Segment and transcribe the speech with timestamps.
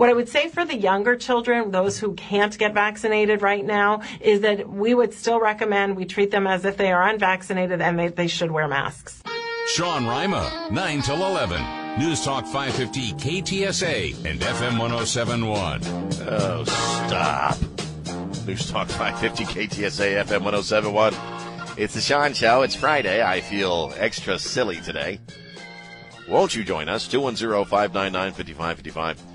[0.00, 4.00] What I would say for the younger children, those who can't get vaccinated right now,
[4.18, 7.98] is that we would still recommend we treat them as if they are unvaccinated and
[7.98, 9.22] they, they should wear masks.
[9.66, 11.98] Sean Rima, 9 till 11.
[11.98, 15.82] News Talk 550 KTSA and FM 1071.
[16.26, 17.58] Oh, stop.
[18.46, 21.14] News Talk 550 KTSA FM 1071.
[21.76, 22.62] It's the Sean Show.
[22.62, 23.22] It's Friday.
[23.22, 25.20] I feel extra silly today.
[26.26, 27.06] Won't you join us?
[27.06, 29.29] 210 599 5555.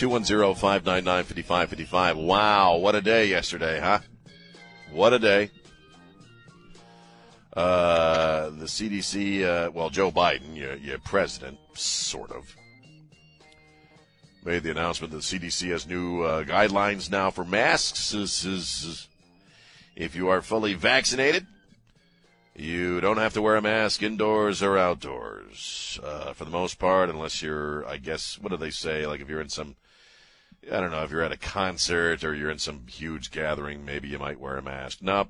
[0.00, 2.16] 210 599 5555.
[2.16, 3.98] Wow, what a day yesterday, huh?
[4.92, 5.50] What a day.
[7.52, 12.56] Uh, the CDC, uh, well, Joe Biden, your, your president, sort of,
[14.42, 18.14] made the announcement that the CDC has new uh, guidelines now for masks.
[19.96, 21.46] If you are fully vaccinated,
[22.54, 27.10] you don't have to wear a mask indoors or outdoors, uh, for the most part,
[27.10, 29.06] unless you're, I guess, what do they say?
[29.06, 29.76] Like if you're in some,
[30.70, 34.08] I don't know, if you're at a concert or you're in some huge gathering, maybe
[34.08, 35.02] you might wear a mask.
[35.02, 35.28] No,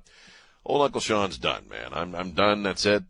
[0.64, 1.90] old Uncle Sean's done, man.
[1.92, 2.62] I'm I'm done.
[2.62, 3.04] That's it.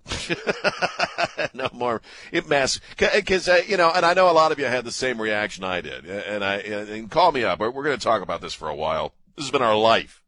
[1.54, 4.66] no more it mask because uh, you know, and I know a lot of you
[4.66, 7.60] had the same reaction I did, and I and call me up.
[7.60, 9.14] We're, we're going to talk about this for a while.
[9.36, 10.22] This has been our life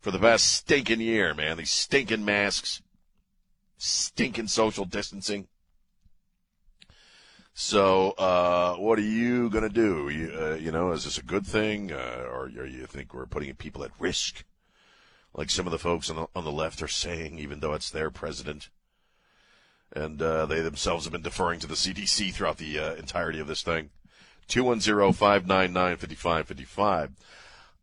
[0.00, 1.56] for the past stinking year, man.
[1.56, 2.82] These stinking masks
[3.78, 5.46] stinking social distancing.
[7.60, 10.08] So, uh, what are you going to do?
[10.08, 13.26] You, uh, you know, is this a good thing, uh, or, or you think we're
[13.26, 14.44] putting people at risk,
[15.34, 17.90] like some of the folks on the on the left are saying, even though it's
[17.90, 18.68] their president,
[19.92, 23.48] and uh, they themselves have been deferring to the CDC throughout the uh, entirety of
[23.48, 23.90] this thing.
[24.46, 27.10] Two one zero five nine nine fifty five fifty five.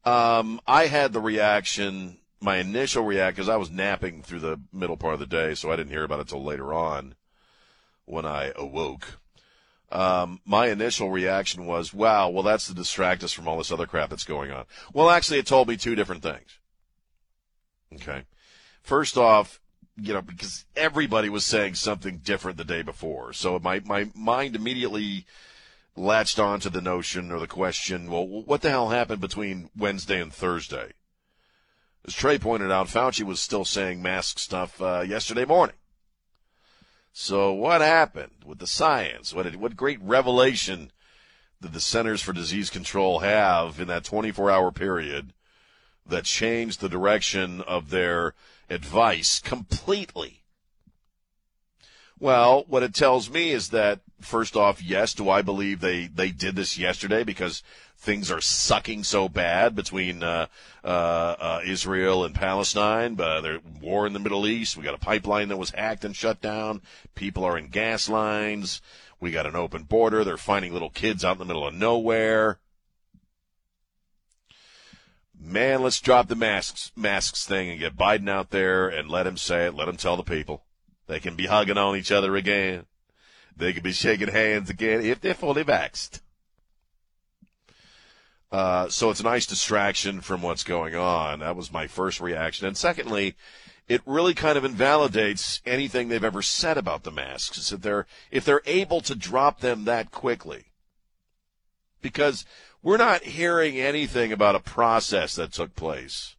[0.05, 4.95] Um, I had the reaction my initial reaction, because I was napping through the middle
[4.95, 7.15] part of the day, so I didn't hear about it till later on
[8.05, 9.17] when I awoke.
[9.95, 13.85] Um, my initial reaction was, wow, well, that's to distract us from all this other
[13.85, 14.65] crap that's going on.
[14.91, 16.59] Well, actually, it told me two different things.
[17.93, 18.23] Okay.
[18.83, 19.61] First off,
[19.95, 23.31] you know, because everybody was saying something different the day before.
[23.31, 25.25] So my, my mind immediately
[25.95, 30.33] latched onto the notion or the question, well, what the hell happened between Wednesday and
[30.33, 30.91] Thursday?
[32.05, 35.77] As Trey pointed out, Fauci was still saying mask stuff uh, yesterday morning.
[37.17, 39.33] So what happened with the science?
[39.33, 40.91] What did, what great revelation
[41.61, 45.31] did the Centers for Disease Control have in that 24-hour period
[46.05, 48.33] that changed the direction of their
[48.69, 50.43] advice completely?
[52.19, 56.31] Well, what it tells me is that first off, yes, do I believe they, they
[56.31, 57.63] did this yesterday because
[58.05, 60.45] things are sucking so bad between uh,
[60.83, 63.15] uh, uh, Israel and Palestine.
[63.15, 64.77] But there's war in the Middle East.
[64.77, 66.81] We got a pipeline that was hacked and shut down.
[67.15, 68.81] People are in gas lines.
[69.19, 70.23] We got an open border.
[70.23, 72.59] They're finding little kids out in the middle of nowhere.
[75.37, 79.37] Man, let's drop the masks masks thing and get Biden out there and let him
[79.37, 79.75] say it.
[79.75, 80.63] Let him tell the people.
[81.07, 82.85] They can be hugging on each other again.
[83.55, 86.21] They can be shaking hands again if they're fully vaxxed.
[88.55, 91.39] Uh, so it's a nice distraction from what's going on.
[91.39, 92.65] That was my first reaction.
[92.65, 93.35] And secondly,
[93.89, 97.73] it really kind of invalidates anything they've ever said about the masks.
[97.73, 100.67] If they're, if they're able to drop them that quickly.
[102.01, 102.45] Because
[102.81, 106.37] we're not hearing anything about a process that took place.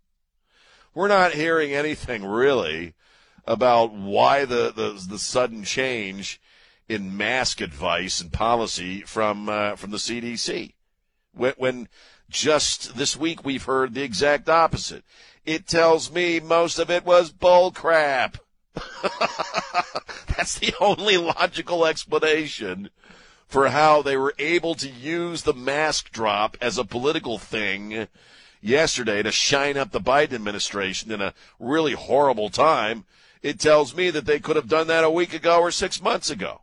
[0.94, 2.94] We're not hearing anything really
[3.47, 6.41] about why the, the, the sudden change
[6.88, 10.76] in mask advice and policy from, uh, from the CDC
[11.37, 11.89] when,
[12.29, 15.05] just this week we've heard the exact opposite.
[15.45, 18.39] It tells me most of it was bull crap.
[20.37, 22.91] That's the only logical explanation
[23.47, 28.09] for how they were able to use the mask drop as a political thing
[28.61, 33.05] yesterday to shine up the Biden administration in a really horrible time.
[33.43, 36.29] It tells me that they could have done that a week ago or six months
[36.31, 36.63] ago.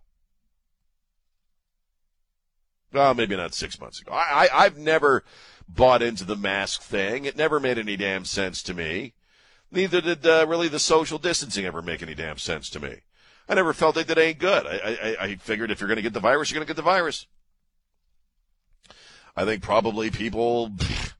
[2.93, 4.11] Well, maybe not six months ago.
[4.13, 5.23] I, I, I've never
[5.67, 7.25] bought into the mask thing.
[7.25, 9.13] It never made any damn sense to me.
[9.71, 12.97] Neither did uh, really the social distancing ever make any damn sense to me.
[13.49, 14.67] I never felt it that ain't good.
[14.67, 16.77] I, I, I figured if you're going to get the virus, you're going to get
[16.77, 17.25] the virus.
[19.35, 20.71] I think probably people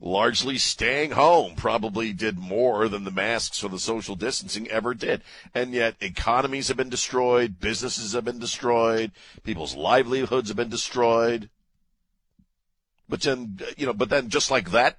[0.00, 5.22] largely staying home probably did more than the masks or the social distancing ever did.
[5.54, 9.12] And yet economies have been destroyed, businesses have been destroyed,
[9.42, 11.48] people's livelihoods have been destroyed.
[13.08, 14.98] But then, you know, but then just like that,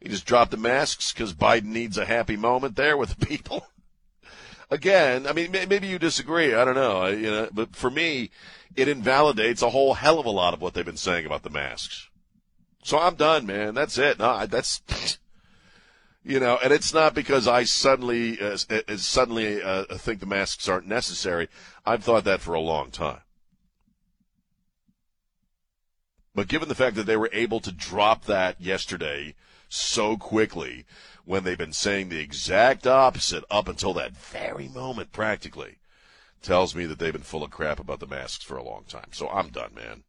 [0.00, 3.66] he just dropped the masks because Biden needs a happy moment there with the people.
[4.70, 6.54] again, I mean, maybe you disagree.
[6.54, 7.06] I don't know.
[7.06, 8.30] You know, but for me,
[8.74, 11.50] it invalidates a whole hell of a lot of what they've been saying about the
[11.50, 12.08] masks.
[12.86, 13.74] So I'm done, man.
[13.74, 14.20] That's it.
[14.20, 14.80] No, that's,
[16.24, 20.68] you know, and it's not because I suddenly, uh, uh, suddenly uh, think the masks
[20.68, 21.48] aren't necessary.
[21.84, 23.22] I've thought that for a long time.
[26.32, 29.34] But given the fact that they were able to drop that yesterday
[29.68, 30.84] so quickly,
[31.24, 35.78] when they've been saying the exact opposite up until that very moment, practically,
[36.40, 39.08] tells me that they've been full of crap about the masks for a long time.
[39.10, 40.04] So I'm done, man.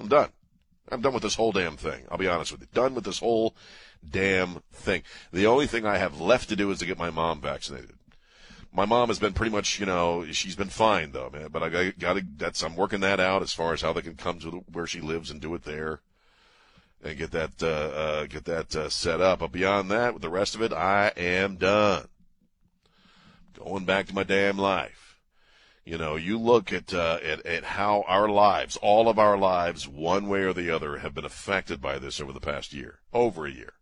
[0.00, 0.30] I'm done.
[0.90, 2.04] I'm done with this whole damn thing.
[2.10, 2.68] I'll be honest with you.
[2.72, 3.56] Done with this whole
[4.08, 5.02] damn thing.
[5.32, 7.94] The only thing I have left to do is to get my mom vaccinated.
[8.72, 11.48] My mom has been pretty much, you know, she's been fine though, man.
[11.50, 14.16] But I got to, that's, I'm working that out as far as how they can
[14.16, 16.00] come to where she lives and do it there
[17.02, 19.40] and get that uh, uh, get that uh, set up.
[19.40, 22.08] But beyond that, with the rest of it, I am done.
[23.54, 25.05] Going back to my damn life.
[25.86, 29.88] You know, you look at, uh, at at how our lives, all of our lives,
[29.88, 33.46] one way or the other, have been affected by this over the past year, over
[33.46, 33.72] a year.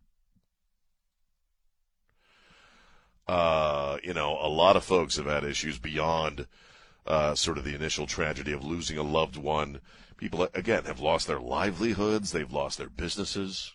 [3.27, 6.47] Uh, you know, a lot of folks have had issues beyond
[7.07, 9.81] uh, sort of the initial tragedy of losing a loved one
[10.17, 12.31] People, again, have lost their livelihoods.
[12.31, 13.73] They've lost their businesses.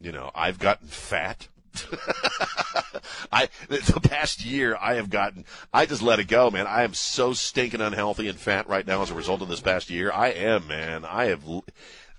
[0.00, 1.48] You know, I've gotten fat.
[3.32, 6.66] I the past year I have gotten I just let it go, man.
[6.66, 9.90] I am so stinking unhealthy and fat right now as a result of this past
[9.90, 10.10] year.
[10.12, 11.04] I am, man.
[11.04, 11.44] I have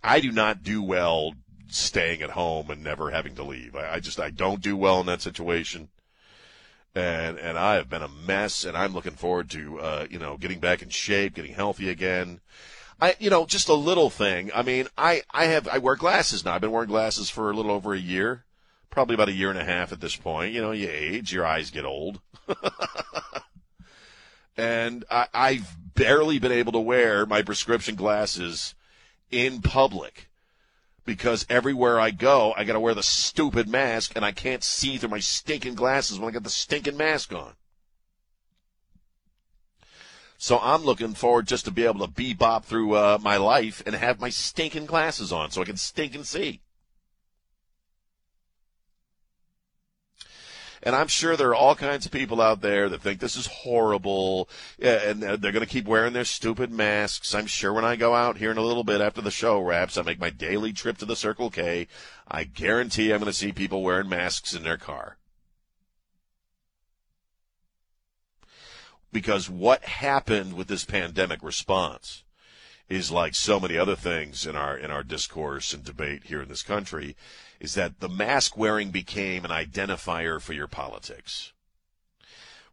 [0.04, 1.34] I do not do well
[1.68, 3.76] staying at home and never having to leave.
[3.76, 5.90] I, I just I don't do well in that situation
[6.96, 10.38] and and I have been a mess, and I'm looking forward to uh, you know
[10.38, 12.42] getting back in shape, getting healthy again.
[13.00, 14.52] I you know just a little thing.
[14.54, 16.54] I mean, I I have I wear glasses now.
[16.54, 18.46] I've been wearing glasses for a little over a year,
[18.90, 20.54] probably about a year and a half at this point.
[20.54, 22.20] You know, you age, your eyes get old.
[24.58, 28.76] and I, I've barely been able to wear my prescription glasses
[29.32, 30.30] in public
[31.06, 34.98] because everywhere I go, I got to wear the stupid mask and I can't see
[34.98, 37.54] through my stinking glasses when I got the stinking mask on.
[40.38, 43.94] So I'm looking forward just to be able to bebop through uh, my life and
[43.94, 46.62] have my stinking glasses on so I can stink and see.
[50.82, 53.48] And I'm sure there are all kinds of people out there that think this is
[53.48, 54.50] horrible,
[54.82, 57.36] eh, and they're going to keep wearing their stupid masks.
[57.36, 59.98] I'm sure when I go out here in a little bit after the show wraps,
[59.98, 61.88] I make my daily trip to the Circle K.
[62.28, 65.18] I guarantee I'm going to see people wearing masks in their car.
[69.12, 72.24] Because what happened with this pandemic response
[72.90, 76.50] is like so many other things in our in our discourse and debate here in
[76.50, 77.16] this country
[77.60, 81.52] is that the mask wearing became an identifier for your politics.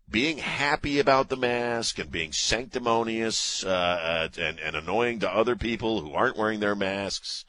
[0.08, 6.00] Being happy about the mask and being sanctimonious uh, and, and annoying to other people
[6.00, 7.44] who aren't wearing their masks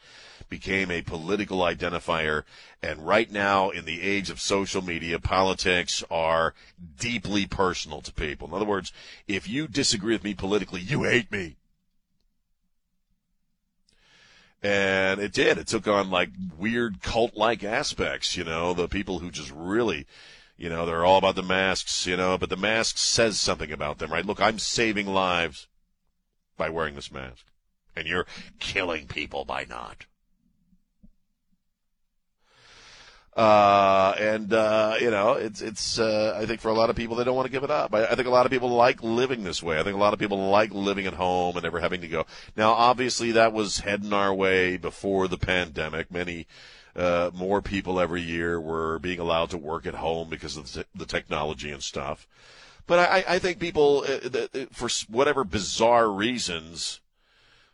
[0.50, 2.44] became a political identifier.
[2.82, 6.56] And right now, in the age of social media, politics are
[7.00, 8.48] deeply personal to people.
[8.48, 8.92] In other words,
[9.28, 11.58] if you disagree with me politically, you hate me.
[14.64, 15.58] And it did.
[15.58, 20.08] It took on like weird cult like aspects, you know, the people who just really,
[20.58, 24.00] you know, they're all about the masks, you know, but the mask says something about
[24.00, 24.26] them, right?
[24.26, 25.68] Look, I'm saving lives
[26.58, 27.46] by wearing this mask.
[27.96, 28.28] And you're
[28.60, 30.06] killing people by not.
[33.38, 37.16] Uh, and, uh, you know, it's, it's, uh, I think for a lot of people,
[37.16, 37.94] they don't want to give it up.
[37.94, 39.80] I, I, think a lot of people like living this way.
[39.80, 42.26] I think a lot of people like living at home and never having to go.
[42.56, 46.12] Now, obviously that was heading our way before the pandemic.
[46.12, 46.48] Many,
[46.96, 50.88] uh, more people every year were being allowed to work at home because of the,
[50.96, 52.28] the technology and stuff.
[52.88, 57.02] But I, I think people, uh, for whatever bizarre reasons,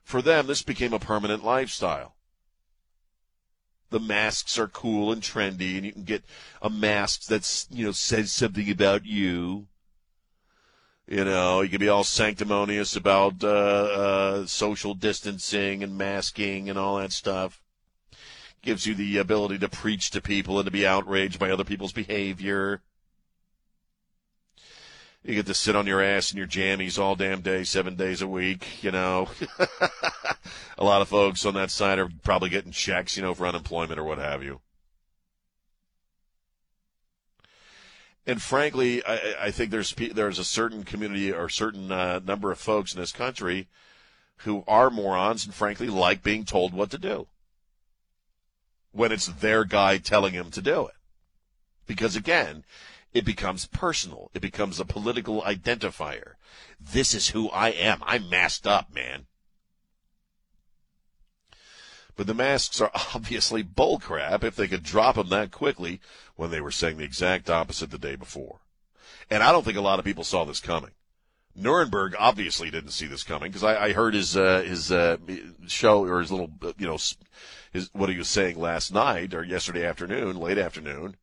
[0.04, 2.16] for them, this became a permanent lifestyle
[3.94, 6.26] the masks are cool and trendy, and you can get
[6.62, 9.68] a mask that's you know says something about you.
[11.08, 16.80] You know, you can be all sanctimonious about uh, uh, social distancing and masking and
[16.80, 17.62] all that stuff.
[18.64, 21.94] Gives you the ability to preach to people and to be outraged by other people's
[21.94, 22.82] behavior.
[25.24, 28.22] You get to sit on your ass in your jammies all damn day, seven days
[28.22, 29.30] a week, you know.
[30.78, 34.00] a lot of folks on that side are probably getting checks, you know, for unemployment
[34.00, 34.60] or what have you.
[38.26, 42.60] And frankly, I, I think there's there's a certain community or certain uh, number of
[42.60, 43.68] folks in this country
[44.38, 47.28] who are morons and frankly like being told what to do
[48.92, 50.96] when it's their guy telling him to do it.
[51.86, 52.64] Because again,
[53.14, 54.32] it becomes personal.
[54.34, 56.34] It becomes a political identifier.
[56.80, 58.00] This is who I am.
[58.06, 59.28] I'm masked up, man.
[62.16, 66.00] But the masks are obviously bullcrap if they could drop them that quickly
[66.36, 68.60] when they were saying the exact opposite the day before.
[69.30, 70.92] And I don't think a lot of people saw this coming.
[71.58, 75.18] Nirenberg obviously didn't see this coming because I, I, heard his uh, his uh,
[75.68, 76.98] show or his little you know
[77.72, 81.16] his what he was saying last night or yesterday afternoon, late afternoon,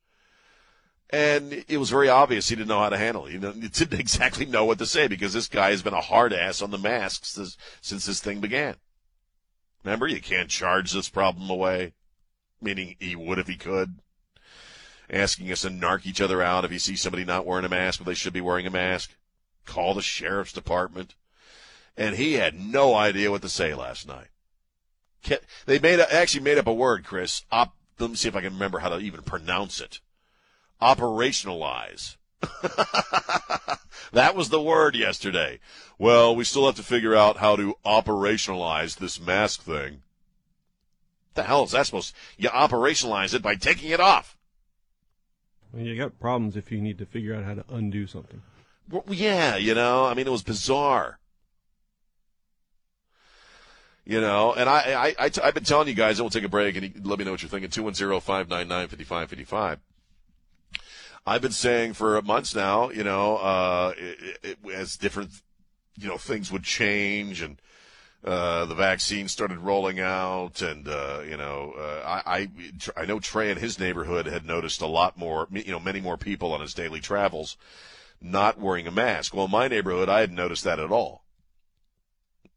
[1.13, 3.33] and it was very obvious he didn't know how to handle it.
[3.33, 6.63] He didn't exactly know what to say because this guy has been a hard ass
[6.63, 8.77] on the masks since, since this thing began.
[9.85, 11.95] Remember, you can't charge this problem away,
[12.61, 13.99] meaning he would if he could.
[15.09, 17.99] Asking us to narc each other out if you see somebody not wearing a mask,
[17.99, 19.11] but they should be wearing a mask
[19.71, 21.15] call the sheriff's department.
[21.97, 24.29] And he had no idea what to say last night.
[25.67, 27.45] They made a, actually made up a word, Chris.
[27.51, 30.01] Op, let me see if I can remember how to even pronounce it.
[30.81, 32.17] Operationalize.
[34.13, 35.61] that was the word yesterday.
[35.99, 40.03] Well, we still have to figure out how to operationalize this mask thing.
[41.35, 42.15] The hell is that supposed?
[42.15, 44.37] To, you operationalize it by taking it off.
[45.73, 48.43] Well, you got problems if you need to figure out how to undo something.
[48.91, 51.19] Well, yeah, you know, I mean, it was bizarre.
[54.05, 56.43] You know, and I, I, I, t- I've been telling you guys, and we'll take
[56.43, 57.71] a break and let me know what you're thinking.
[57.71, 59.79] 210-599-5555.
[61.27, 65.31] I've been saying for months now, you know, uh, it, it, as different,
[65.97, 67.61] you know, things would change and,
[68.23, 72.49] uh, the vaccine started rolling out, and uh, you know, uh, I, I
[72.95, 76.19] I know Trey in his neighborhood had noticed a lot more, you know, many more
[76.19, 77.57] people on his daily travels
[78.21, 79.35] not wearing a mask.
[79.35, 81.25] Well, in my neighborhood, I hadn't noticed that at all.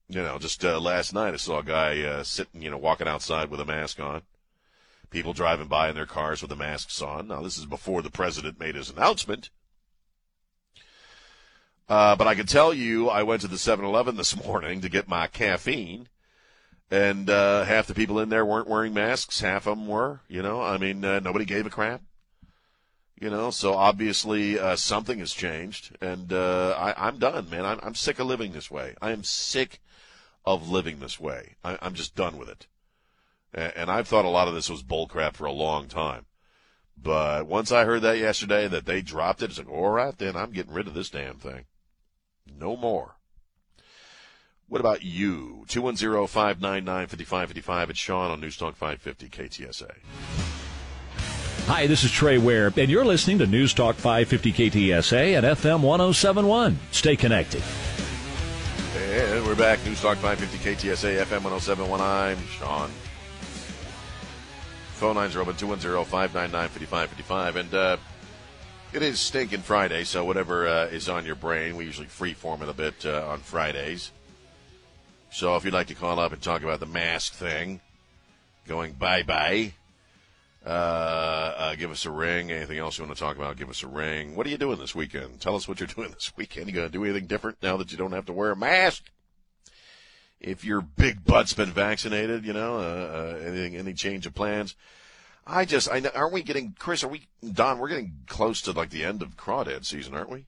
[0.10, 3.08] You know, just uh, last night I saw a guy uh, sitting, you know, walking
[3.08, 4.24] outside with a mask on.
[5.14, 7.28] People driving by in their cars with the masks on.
[7.28, 9.52] Now, this is before the president made his announcement.
[11.88, 15.08] Uh, but I can tell you, I went to the 7-Eleven this morning to get
[15.08, 16.10] my caffeine,
[16.90, 19.42] and uh, half the people in there weren't wearing masks.
[19.42, 20.22] Half of them were.
[20.28, 22.02] You know, I mean, uh, nobody gave a crap.
[23.22, 27.66] You know, so obviously uh, something has changed, and uh, I, am done, man.
[27.66, 28.96] I'm, I'm sick of living this way.
[29.00, 29.80] I am sick
[30.44, 31.58] of living this way.
[31.64, 32.66] I, am just done with it.
[33.54, 36.26] And, I've thought a lot of this was bullcrap for a long time.
[36.98, 40.36] But once I heard that yesterday, that they dropped it, it's like, all right, then
[40.36, 41.66] I'm getting rid of this damn thing.
[42.60, 43.18] No more.
[44.68, 45.66] What about you?
[45.68, 47.90] 210 599 5555.
[47.90, 49.92] It's Sean on Newstalk 550 KTSA.
[51.68, 55.82] Hi, this is Trey Ware, and you're listening to News Talk 550 KTSA and FM
[55.82, 56.78] 1071.
[56.92, 57.64] Stay connected.
[58.98, 59.84] And we're back.
[59.86, 62.02] News Talk 550 KTSA, FM 1071.
[62.02, 62.90] I'm Sean.
[64.94, 67.56] Phone lines are open 210 599 5555.
[67.56, 67.98] And uh,
[68.94, 72.70] it is Stinking Friday, so whatever uh, is on your brain, we usually freeform it
[72.70, 74.12] a bit uh, on Fridays.
[75.32, 77.82] So if you'd like to call up and talk about the mask thing,
[78.68, 79.74] going bye bye
[80.66, 82.52] uh, uh, give us a ring.
[82.52, 84.36] Anything else you want to talk about, give us a ring.
[84.36, 85.42] What are you doing this weekend?
[85.42, 86.68] Tell us what you're doing this weekend.
[86.68, 89.04] You going to do anything different now that you don't have to wear a mask?
[90.44, 94.76] If your big butt's been vaccinated, you know, uh, uh, anything, any change of plans?
[95.48, 98.90] I just, I aren't we getting, Chris, are we, Don, we're getting close to like
[98.90, 100.46] the end of crawdad season, aren't we?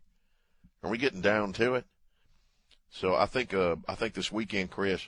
[0.84, 1.86] Are we getting down to it?
[2.90, 5.08] So I think, uh, I think this weekend, Chris,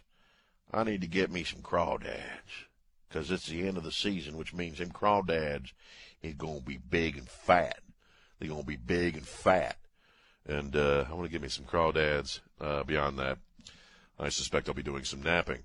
[0.74, 2.66] I need to get me some crawdads
[3.08, 5.72] because it's the end of the season, which means them crawdads
[6.22, 7.80] is going to be big and fat.
[8.40, 9.78] They're going to be big and fat.
[10.46, 12.40] And uh, I want to get me some crawdads.
[12.60, 13.38] Uh, beyond that,
[14.20, 15.64] I suspect I'll be doing some napping.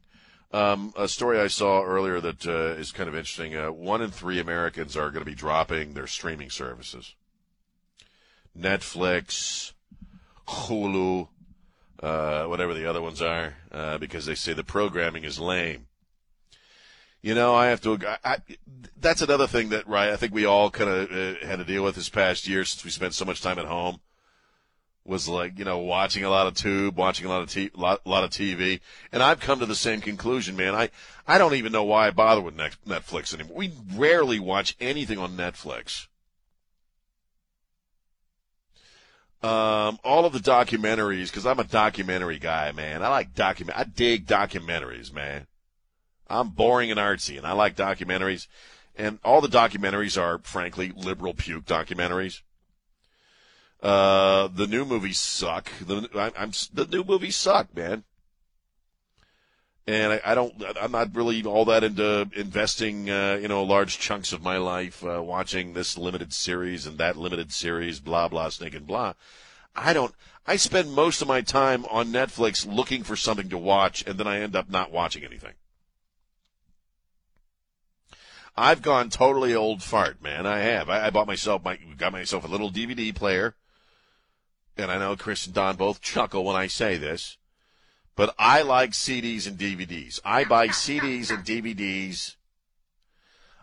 [0.52, 3.56] Um, a story I saw earlier that uh, is kind of interesting.
[3.56, 7.14] Uh, one in three Americans are going to be dropping their streaming services.
[8.58, 9.72] Netflix,
[10.46, 11.28] Hulu,
[12.02, 15.86] uh, whatever the other ones are, uh, because they say the programming is lame.
[17.22, 17.98] You know, I have to.
[18.24, 18.38] I,
[19.00, 20.10] that's another thing that, right?
[20.10, 22.84] I think we all kind of uh, had to deal with this past year since
[22.84, 24.00] we spent so much time at home.
[25.04, 28.06] Was like you know watching a lot of tube, watching a lot of t- lot,
[28.06, 28.80] lot of TV,
[29.10, 30.76] and I've come to the same conclusion, man.
[30.76, 30.90] I
[31.26, 33.56] I don't even know why I bother with Netflix anymore.
[33.56, 36.06] We rarely watch anything on Netflix.
[39.42, 43.02] Um, all of the documentaries, because I'm a documentary guy, man.
[43.02, 43.76] I like document.
[43.76, 45.48] I dig documentaries, man.
[46.28, 48.46] I'm boring and artsy, and I like documentaries.
[48.94, 52.42] And all the documentaries are, frankly, liberal puke documentaries.
[53.82, 55.70] Uh, the new movies suck.
[55.80, 58.04] The, I, I'm, the new movies suck, man.
[59.86, 60.54] and I, I don't.
[60.80, 65.04] I'm not really all that into investing, uh, you know, large chunks of my life
[65.04, 69.14] uh, watching this limited series and that limited series, blah blah, snake and blah.
[69.74, 70.14] I don't.
[70.46, 74.26] I spend most of my time on Netflix looking for something to watch, and then
[74.26, 75.54] I end up not watching anything.
[78.56, 80.46] I've gone totally old fart, man.
[80.46, 80.88] I have.
[80.90, 83.54] I, I bought myself my got myself a little DVD player,
[84.76, 87.38] and I know Chris and Don both chuckle when I say this,
[88.16, 90.20] but I like CDs and DVDs.
[90.24, 92.36] I buy CDs and DVDs.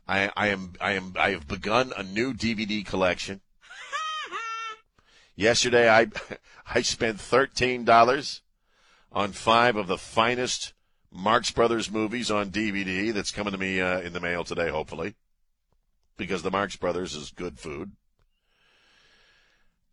[0.08, 3.42] I, I am I am I have begun a new DVD collection.
[5.36, 6.08] Yesterday I
[6.74, 8.42] I spent thirteen dollars
[9.12, 10.74] on five of the finest
[11.12, 15.16] Marx Brothers movies on DVD that's coming to me uh, in the mail today, hopefully,
[16.18, 17.92] because the Marx Brothers is good food.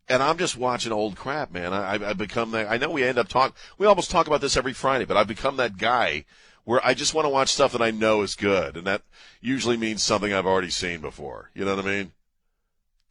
[0.09, 1.73] And I'm just watching old crap, man.
[1.73, 2.69] I, I've become that.
[2.69, 3.55] I know we end up talk.
[3.77, 6.23] We almost talk about this every Friday, but I've become that guy
[6.63, 9.01] where I just want to watch stuff that I know is good, and that
[9.41, 11.49] usually means something I've already seen before.
[11.53, 12.11] You know what I mean?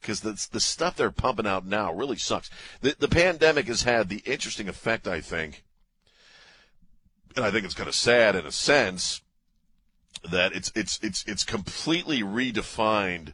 [0.01, 2.49] Because the the stuff they're pumping out now really sucks.
[2.81, 5.63] The the pandemic has had the interesting effect, I think,
[7.35, 9.21] and I think it's kind of sad in a sense
[10.29, 13.33] that it's it's it's it's completely redefined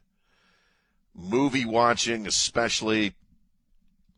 [1.15, 3.13] movie watching, especially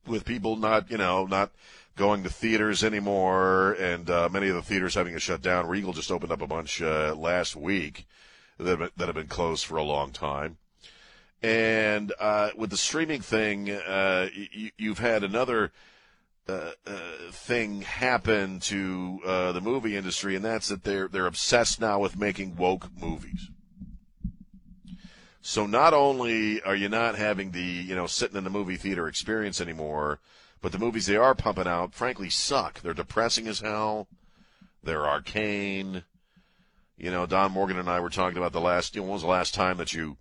[0.08, 1.52] with people not you know not
[1.96, 5.68] going to theaters anymore, and uh, many of the theaters having to shut down.
[5.68, 8.06] Regal just opened up a bunch uh, last week
[8.58, 10.58] that that have been closed for a long time.
[11.42, 15.72] And uh, with the streaming thing, uh, you, you've had another
[16.48, 17.00] uh, uh,
[17.32, 19.20] thing happen to
[19.54, 23.50] the movie industry, and that's that they're they're obsessed now with making woke movies.
[25.48, 29.08] So not only are you not having the you know sitting in the movie theater
[29.08, 30.20] experience anymore,
[30.60, 32.82] but the movies they are pumping out, frankly, suck.
[32.82, 34.08] They're depressing as hell.
[34.82, 36.04] They're arcane.
[36.98, 38.96] You know, Don Morgan and I were talking about the last.
[38.96, 40.18] You know, when was the last time that you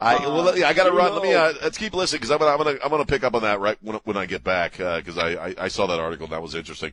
[0.00, 1.14] I well, I got to run.
[1.14, 3.34] Let me uh, let's keep listening because I'm gonna I'm gonna I'm gonna pick up
[3.34, 6.24] on that right when when I get back because I, I I saw that article
[6.24, 6.92] and that was interesting.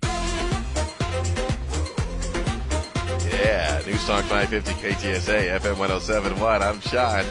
[3.32, 6.62] Yeah, News Talk 550 KTSA FM 1071.
[6.62, 7.26] I'm Sean.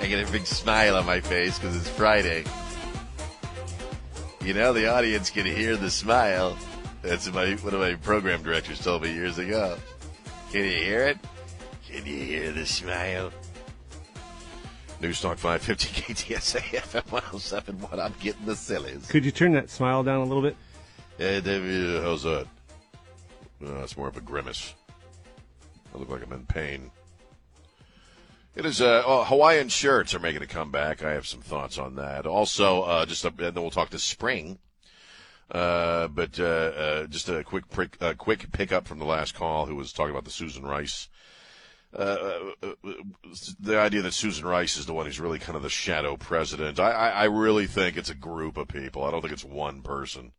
[0.00, 2.44] I get a big smile on my face because it's Friday.
[4.44, 6.54] You know the audience can hear the smile.
[7.00, 9.78] That's my one of my program directors told me years ago.
[10.52, 11.18] Can you hear it?
[11.88, 13.32] Can you hear the smile?
[15.00, 17.98] News Talk 550 KTSA FM 1071.
[17.98, 19.06] I'm getting the sillies.
[19.08, 20.56] Could you turn that smile down a little bit?
[21.16, 22.46] Hey, David, how's that?
[23.64, 24.74] Uh, it's more of a grimace.
[25.94, 26.90] I look like I'm in pain.
[28.56, 31.02] It is, uh, oh, Hawaiian shirts are making a comeback.
[31.02, 32.24] I have some thoughts on that.
[32.24, 34.58] Also, uh, just, a, and then we'll talk to spring.
[35.50, 39.74] Uh, but, uh, uh, just a quick, prick, quick pickup from the last call who
[39.74, 41.08] was talking about the Susan Rice.
[41.94, 42.38] Uh,
[43.60, 46.78] the idea that Susan Rice is the one who's really kind of the shadow president.
[46.78, 49.04] I, I, I really think it's a group of people.
[49.04, 50.32] I don't think it's one person.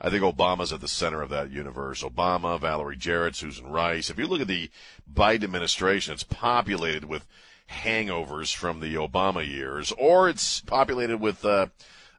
[0.00, 2.02] I think Obama's at the center of that universe.
[2.02, 4.10] Obama, Valerie Jarrett, Susan Rice.
[4.10, 4.70] If you look at the
[5.12, 7.26] Biden administration, it's populated with
[7.70, 11.66] hangovers from the Obama years, or it's populated with, uh,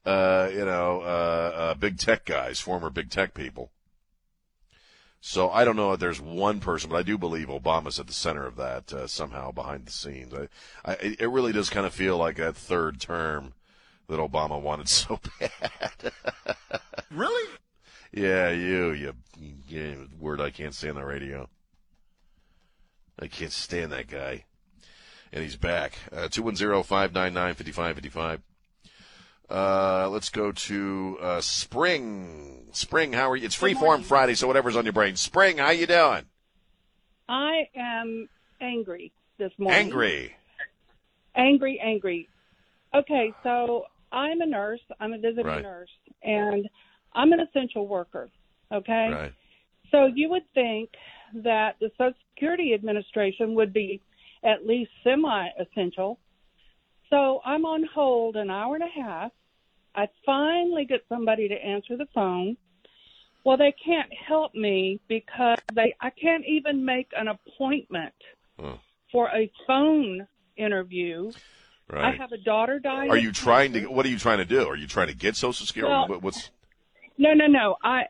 [0.06, 3.72] uh, you know, uh, uh, big tech guys, former big tech people.
[5.22, 8.14] So I don't know if there's one person, but I do believe Obama's at the
[8.14, 10.32] center of that uh, somehow behind the scenes.
[10.34, 10.48] I,
[10.86, 13.54] I, it really does kind of feel like that third term
[14.08, 16.12] that Obama wanted so bad.
[17.10, 17.50] Really?
[18.12, 19.14] Yeah, you, you,
[19.68, 21.48] yeah, word I can't say on the radio.
[23.20, 24.46] I can't stand that guy.
[25.32, 25.94] And he's back.
[26.12, 28.40] Uh, 210-599-5555.
[29.50, 32.68] Uh, let's go to, uh, Spring.
[32.72, 33.46] Spring, how are you?
[33.46, 35.16] It's Freeform Friday, so whatever's on your brain.
[35.16, 36.24] Spring, how you doing?
[37.30, 38.28] I am
[38.62, 39.80] angry this morning.
[39.80, 40.36] Angry.
[41.36, 42.28] Angry, angry.
[42.94, 44.80] Okay, so I'm a nurse.
[45.00, 45.62] I'm a visiting Right.
[45.62, 45.90] nurse,
[46.24, 46.68] and
[47.16, 48.30] I'm an essential worker.
[48.72, 49.10] Okay?
[49.12, 49.34] Right.
[49.92, 50.90] So you would think
[51.44, 54.02] that the Social Security Administration would be
[54.44, 56.20] at least semi essential.
[57.10, 59.32] So I'm on hold an hour and a half.
[59.96, 62.58] I finally get somebody to answer the phone.
[63.46, 68.14] Well, they can't help me because they I can't even make an appointment
[68.60, 68.80] Oh.
[69.12, 71.32] for a phone interview.
[71.88, 72.06] Right.
[72.06, 73.12] I have a daughter dying.
[73.12, 73.86] Are you trying to?
[73.86, 74.68] What are you trying to do?
[74.68, 75.94] Are you trying to get Social Security?
[76.10, 76.50] Well- What's
[77.18, 77.78] No, no, no.
[77.84, 78.04] I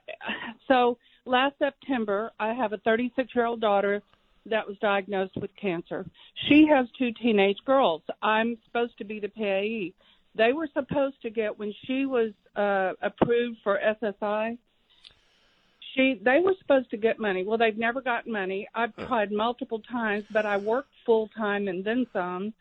[0.67, 4.01] so last September I have a 36 year old daughter
[4.47, 6.05] that was diagnosed with cancer.
[6.47, 8.01] She has two teenage girls.
[8.21, 9.93] I'm supposed to be the PAE.
[10.35, 14.57] They were supposed to get when she was uh, approved for SSI.
[15.93, 17.43] She they were supposed to get money.
[17.45, 18.67] Well, they've never gotten money.
[18.75, 22.53] I've tried multiple times, but I worked full time and then some.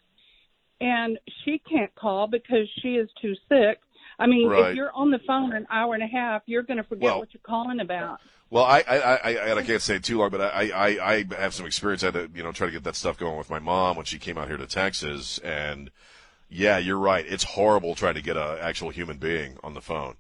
[0.81, 3.81] And she can't call because she is too sick.
[4.19, 4.71] I mean, Right.
[4.71, 7.19] if you're on the phone an hour and a half, you're going to forget Well-
[7.21, 8.21] what you're calling about.
[8.51, 9.17] Well, I I, I,
[9.51, 12.05] I, I can't say it too long, but I, I, I have some experience.
[12.05, 14.05] I had to, you know, try to get that stuff going with my mom when
[14.05, 15.39] she came out here to Texas.
[15.39, 15.91] And
[16.49, 17.25] yeah, you're right.
[17.27, 20.17] It's horrible trying to get an actual human being on the phone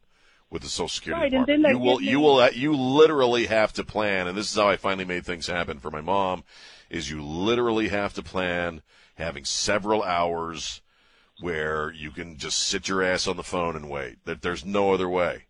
[0.50, 1.74] with the Social Security Right, and Department.
[1.74, 4.26] you will, you will, you literally have to plan.
[4.26, 6.42] And this is how I finally made things happen for my mom.
[6.90, 8.82] Is you literally have to plan
[9.16, 10.80] having several hours
[11.40, 14.24] where you can just sit your ass on the phone and wait.
[14.24, 15.44] That there's no other way.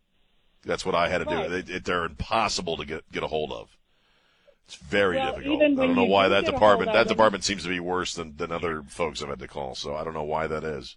[0.64, 1.48] That's what I had to Right.
[1.48, 1.62] do.
[1.62, 3.76] They, they're impossible to get get a hold of.
[4.66, 5.62] It's very Well, difficult.
[5.62, 8.50] I don't know why do that department that department seems to be worse than than
[8.50, 9.74] other folks I've had to call.
[9.74, 10.96] So I don't know why that is.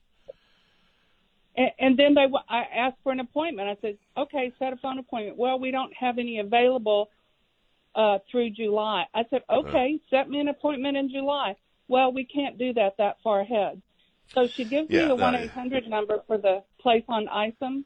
[1.58, 3.68] And, and then they, I asked for an appointment.
[3.68, 5.38] I said, okay, set a phone appointment.
[5.38, 7.10] Well, we don't have any available
[7.96, 9.06] uh, through July.
[9.14, 11.56] I said, okay, set me an appointment in July.
[11.88, 13.82] Well, we can't do that that far ahead.
[14.36, 17.28] So she gives Yeah, me a no, one eight hundred number for the place on
[17.28, 17.86] Isom.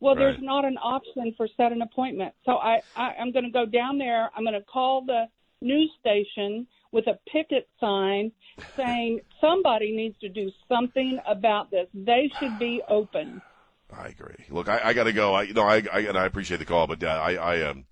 [0.00, 2.34] Well, there's not an option for set an appointment.
[2.44, 4.30] So I, I I'm going to go down there.
[4.34, 5.26] I'm going to call the
[5.60, 8.32] news station with a picket sign
[8.76, 11.86] saying somebody needs to do something about this.
[11.92, 13.42] They should be open.
[13.92, 14.44] I agree.
[14.48, 15.34] Look, I, I got to go.
[15.34, 17.84] I you know I, I and I appreciate the call, but yeah, I I um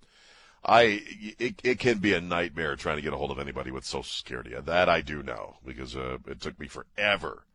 [0.63, 1.01] I
[1.37, 4.03] it it can be a nightmare trying to get a hold of anybody with Social
[4.03, 4.55] Security.
[4.59, 7.45] That I do know because uh, it took me forever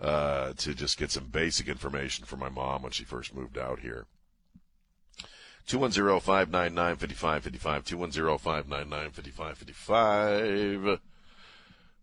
[0.00, 3.80] uh, to just get some basic information from my mom when she first moved out
[3.80, 4.06] here.
[5.68, 8.38] 210-599-5555,
[9.88, 10.98] 210-599-5555.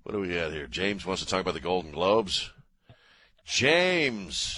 [0.04, 0.67] What do we have here?
[0.67, 2.52] James wants to talk about the Golden Globes.
[3.45, 4.58] James.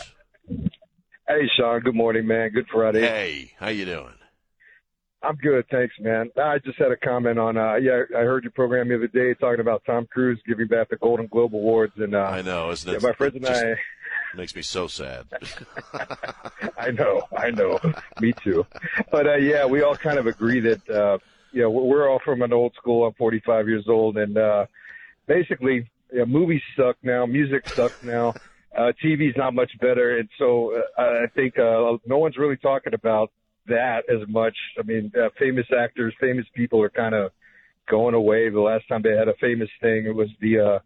[1.27, 1.81] Hey, Sean.
[1.81, 2.51] Good morning, man.
[2.51, 3.01] Good Friday.
[3.01, 4.13] Hey, how you doing?
[5.23, 6.31] I'm good, thanks, man.
[6.41, 7.55] I just had a comment on.
[7.57, 10.89] uh Yeah, I heard your program the other day talking about Tom Cruise giving back
[10.89, 13.03] the Golden Globe awards, and uh I know, isn't yeah, it?
[13.03, 13.75] my friends and I.
[14.35, 15.27] makes me so sad.
[16.77, 17.79] I know, I know.
[18.19, 18.65] Me too.
[19.11, 21.17] But uh yeah, we all kind of agree that uh
[21.51, 23.05] you know we're we're all from an old school.
[23.05, 24.65] I'm 45 years old, and uh
[25.27, 27.25] basically, yeah, movies suck now.
[27.27, 28.33] Music sucks now.
[28.75, 32.95] Uh TV's not much better, and so uh, I think uh no one's really talking
[32.95, 33.31] about
[33.67, 34.55] that as much.
[34.79, 37.31] I mean, uh, famous actors, famous people are kind of
[37.89, 38.49] going away.
[38.49, 40.79] The last time they had a famous thing, it was the uh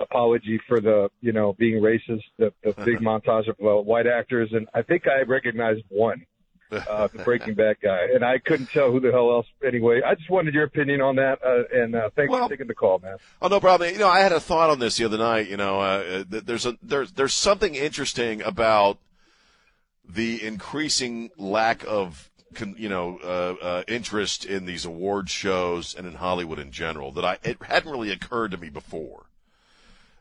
[0.00, 4.50] apology for the you know being racist, the, the big montage of uh, white actors,
[4.52, 6.24] and I think I recognized one,
[6.70, 9.46] uh, the Breaking Bad guy, and I couldn't tell who the hell else.
[9.66, 12.66] Anyway, I just wanted your opinion on that, uh, and uh, thanks Well- for taking
[12.66, 13.16] the call, man.
[13.40, 13.92] Oh, no problem.
[13.92, 15.48] You know, I had a thought on this the other night.
[15.48, 18.98] You know, uh, there's a there's there's something interesting about
[20.08, 22.30] the increasing lack of
[22.76, 27.24] you know uh, uh, interest in these award shows and in Hollywood in general that
[27.24, 29.26] I it hadn't really occurred to me before.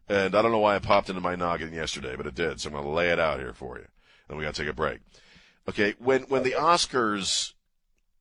[0.10, 2.62] And I don't know why it popped into my noggin yesterday, but it did.
[2.62, 3.88] So I'm going to lay it out here for you.
[4.28, 5.00] Then we got to take a break.
[5.67, 7.54] Okay, when when the Oscars,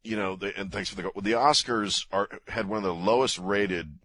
[0.02, 3.38] you know, the, and thanks for the the Oscars are had one of the lowest
[3.38, 3.98] rated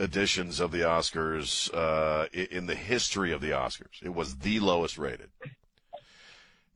[0.00, 4.02] editions of the Oscars uh, in the history of the Oscars.
[4.02, 5.30] It was the lowest rated.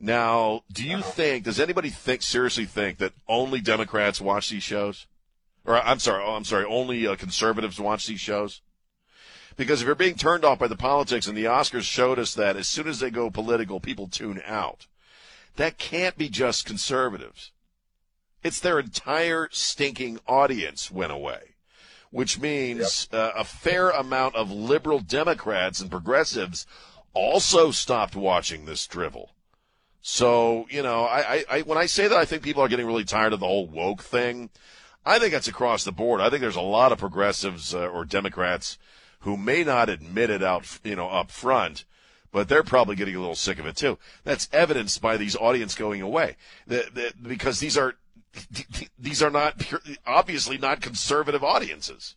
[0.05, 1.45] Now, do you think?
[1.45, 5.07] Does anybody think seriously think that only Democrats watch these shows?
[5.65, 8.63] Or I'm sorry, oh, I'm sorry, only uh, conservatives watch these shows?
[9.57, 12.57] Because if you're being turned off by the politics, and the Oscars showed us that
[12.57, 14.89] as soon as they go political, people tune out.
[15.55, 17.53] That can't be just conservatives.
[18.43, 21.55] It's their entire stinking audience went away,
[22.11, 26.67] which means uh, a fair amount of liberal Democrats and progressives
[27.15, 29.31] also stopped watching this drivel.
[30.03, 32.87] So, you know, I, I, I, when I say that I think people are getting
[32.87, 34.51] really tired of the whole woke thing,
[35.07, 36.21] I think that's across the board.
[36.21, 38.79] I think there's a lot of progressives uh, or Democrats
[39.21, 41.85] who may not admit it out, you know, up front,
[42.33, 43.97] but they're probably getting a little sick of it too.
[44.25, 46.37] That's evidenced by these audience going away,
[46.67, 47.95] the, the, because these are
[48.99, 49.63] these are not
[50.07, 52.17] obviously not conservative audiences.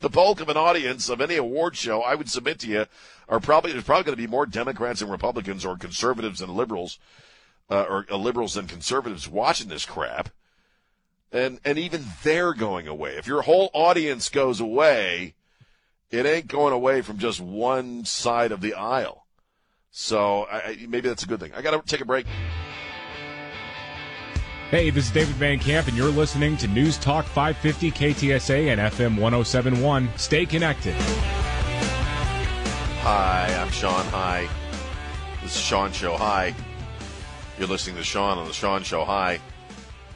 [0.00, 2.86] The bulk of an audience of any award show, I would submit to you,
[3.28, 6.98] are probably there's probably going to be more Democrats and Republicans or conservatives and liberals,
[7.70, 10.28] uh, or uh, liberals and conservatives watching this crap,
[11.32, 13.16] and and even they're going away.
[13.16, 15.34] If your whole audience goes away,
[16.10, 19.26] it ain't going away from just one side of the aisle.
[19.90, 21.52] So I, maybe that's a good thing.
[21.54, 22.26] I got to take a break.
[24.70, 28.80] Hey, this is David Van Camp, and you're listening to News Talk 550 KTSA and
[28.80, 30.08] FM 1071.
[30.16, 30.94] Stay connected.
[33.02, 34.06] Hi, I'm Sean.
[34.06, 34.48] Hi.
[35.42, 36.16] This is Sean Show.
[36.16, 36.54] Hi.
[37.58, 39.04] You're listening to Sean on the Sean Show.
[39.04, 39.38] Hi.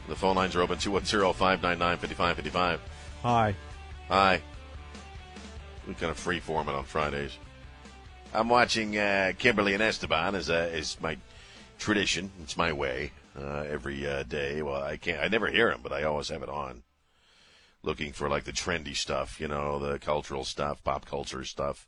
[0.07, 2.81] The phone lines are open 210 599 5555.
[3.21, 3.55] Hi.
[4.07, 4.41] Hi.
[5.87, 7.37] We kind of free form it on Fridays.
[8.33, 11.17] I'm watching uh, Kimberly and Esteban as, uh, as my
[11.77, 12.31] tradition.
[12.41, 14.61] It's my way uh, every uh, day.
[14.61, 15.21] Well, I can't.
[15.21, 16.83] I never hear him, but I always have it on,
[17.83, 21.87] looking for like the trendy stuff, you know, the cultural stuff, pop culture stuff.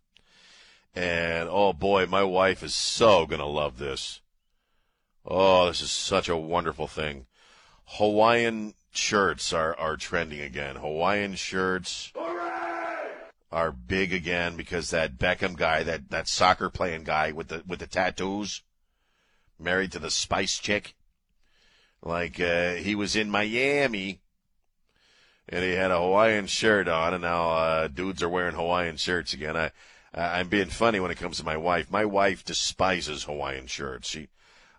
[0.93, 4.21] And oh boy, my wife is so gonna love this.
[5.25, 7.27] Oh, this is such a wonderful thing.
[7.85, 10.75] Hawaiian shirts are are trending again.
[10.77, 12.11] Hawaiian shirts.
[13.53, 17.79] Are big again because that Beckham guy, that, that soccer playing guy with the with
[17.79, 18.61] the tattoos,
[19.59, 20.95] married to the Spice chick,
[22.03, 24.19] like uh, he was in Miami
[25.51, 29.33] and he had a Hawaiian shirt on, and now uh, dudes are wearing Hawaiian shirts
[29.33, 29.57] again.
[29.57, 29.71] I,
[30.13, 31.91] I'm being funny when it comes to my wife.
[31.91, 34.09] My wife despises Hawaiian shirts.
[34.09, 34.29] She,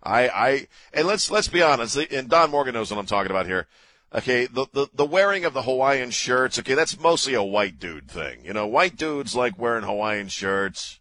[0.03, 1.97] I, I, and let's let's be honest.
[1.97, 3.67] And Don Morgan knows what I'm talking about here.
[4.15, 6.59] Okay, the, the the wearing of the Hawaiian shirts.
[6.59, 8.45] Okay, that's mostly a white dude thing.
[8.45, 11.01] You know, white dudes like wearing Hawaiian shirts.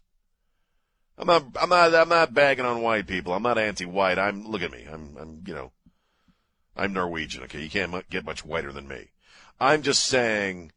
[1.18, 3.34] I'm not I'm not I'm not bagging on white people.
[3.34, 4.18] I'm not anti-white.
[4.18, 4.86] I'm look at me.
[4.90, 5.72] I'm I'm you know
[6.76, 7.62] I'm Norwegian, okay?
[7.62, 9.10] You can't get much whiter than me.
[9.60, 10.72] I'm just saying,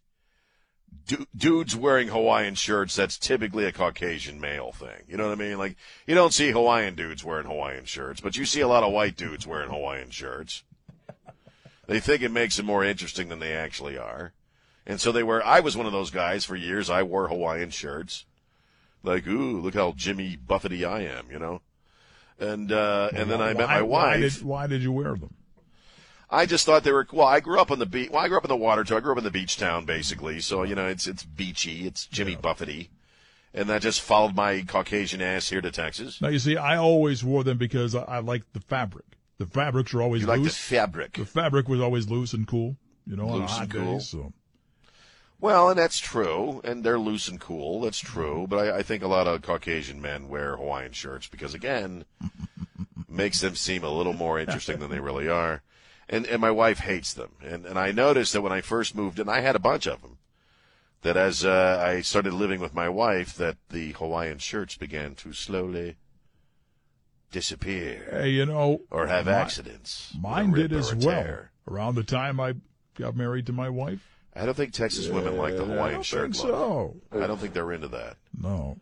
[1.07, 5.03] du- dudes wearing Hawaiian shirts, that's typically a Caucasian male thing.
[5.07, 5.57] You know what I mean?
[5.57, 8.91] Like, you don't see Hawaiian dudes wearing Hawaiian shirts, but you see a lot of
[8.91, 10.63] white dudes wearing Hawaiian shirts.
[11.87, 14.33] They think it makes them more interesting than they actually are.
[14.87, 16.89] And so they wear, I was one of those guys for years.
[16.89, 18.25] I wore Hawaiian shirts.
[19.03, 21.61] Like, ooh, look how Jimmy Buffety I am, you know?
[22.39, 23.89] And, uh, and then I met my wife.
[23.89, 25.33] Why did, why did you wear them?
[26.29, 27.27] I just thought they were well.
[27.27, 28.09] I grew up on the beach.
[28.09, 28.97] Well, I grew up in the water too.
[28.97, 30.39] I grew up in the beach town, basically.
[30.39, 31.85] So you know, it's it's beachy.
[31.85, 32.39] It's Jimmy yeah.
[32.39, 32.89] Buffety,
[33.53, 36.21] and that just followed my Caucasian ass here to Texas.
[36.21, 39.05] Now you see, I always wore them because I, I like the fabric.
[39.37, 40.37] The fabrics are always you loose.
[40.37, 41.13] like the fabric.
[41.13, 42.77] The fabric was always loose and cool.
[43.05, 43.93] You know, loose on and cool.
[43.97, 44.07] days.
[44.07, 44.33] So.
[45.39, 47.81] Well, and that's true, and they're loose and cool.
[47.81, 51.53] That's true, but I, I think a lot of Caucasian men wear Hawaiian shirts because,
[51.53, 52.05] again,
[53.09, 55.61] makes them seem a little more interesting than they really are
[56.09, 57.31] and and my wife hates them.
[57.43, 60.01] And and I noticed that when I first moved in, I had a bunch of
[60.01, 60.17] them.
[61.01, 65.33] That as uh, I started living with my wife, that the Hawaiian shirts began to
[65.33, 65.97] slowly
[67.31, 68.07] disappear.
[68.09, 70.13] Hey, you know, or have my, accidents.
[70.19, 71.45] Mine did as well.
[71.67, 72.55] Around the time I
[72.95, 74.07] got married to my wife.
[74.35, 76.21] I don't think Texas women like the Hawaiian I shirt.
[76.23, 76.95] Think so.
[77.11, 78.17] I don't think they're into that.
[78.37, 78.77] No.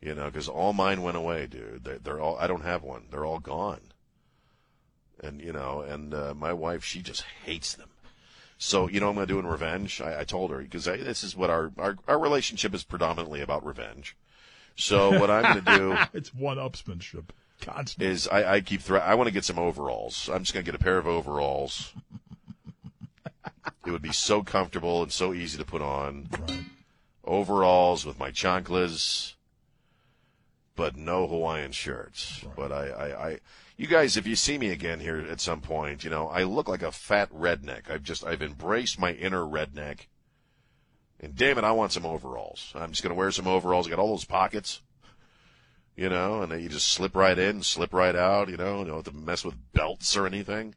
[0.00, 1.84] You know, because all mine went away, dude.
[1.84, 2.36] They're, they're all.
[2.38, 3.04] I don't have one.
[3.10, 3.80] They're all gone
[5.22, 7.88] and you know, and uh, my wife, she just hates them.
[8.58, 10.00] So you know, I'm going to do in revenge.
[10.00, 13.64] I, I told her because this is what our, our our relationship is predominantly about
[13.64, 14.16] revenge.
[14.76, 17.24] So what I'm going to do, it's one upsmanship.
[17.60, 18.02] Constant.
[18.08, 20.28] Is I, I keep thre- I want to get some overalls.
[20.32, 21.92] I'm just going to get a pair of overalls.
[23.86, 26.28] it would be so comfortable and so easy to put on.
[26.40, 26.64] Right.
[27.24, 29.34] Overalls with my chanclas,
[30.74, 32.42] but no Hawaiian shirts.
[32.44, 32.56] Right.
[32.56, 33.38] But I, I, I
[33.82, 36.68] you guys, if you see me again here at some point, you know, I look
[36.68, 37.90] like a fat redneck.
[37.90, 40.06] I've just, I've embraced my inner redneck.
[41.18, 42.72] And damn it, I want some overalls.
[42.76, 43.88] I'm just going to wear some overalls.
[43.88, 44.82] I got all those pockets,
[45.96, 48.86] you know, and then you just slip right in, slip right out, you know, you
[48.86, 50.76] don't have to mess with belts or anything.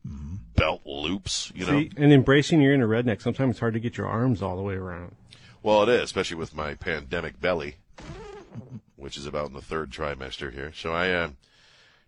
[0.56, 1.82] Belt loops, you know.
[1.82, 4.64] See, and embracing your inner redneck, sometimes it's hard to get your arms all the
[4.64, 5.16] way around.
[5.62, 7.76] Well, it is, especially with my pandemic belly,
[8.96, 10.72] which is about in the third trimester here.
[10.74, 11.30] So I, uh,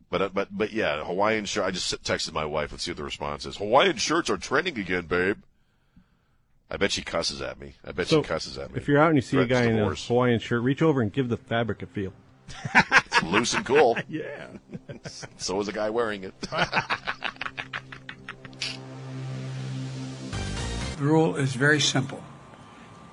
[0.10, 1.66] but uh, but but yeah, Hawaiian shirt.
[1.66, 2.72] I just texted my wife.
[2.72, 3.58] Let's see what the response is.
[3.58, 5.38] Hawaiian shirts are trending again, babe.
[6.70, 7.76] I bet she cusses at me.
[7.86, 8.78] I bet So, she cusses at me.
[8.78, 9.96] If you're out and you see a Threatens guy in a.
[9.96, 12.14] Hawaiian shirt, reach over and give the fabric a feel.
[12.76, 13.98] It's loose and cool.
[14.10, 14.48] Yeah.
[15.38, 16.34] So is a guy wearing it.
[20.98, 22.24] The rule is very simple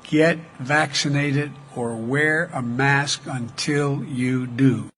[0.04, 4.88] get vaccinated or wear a mask until you do.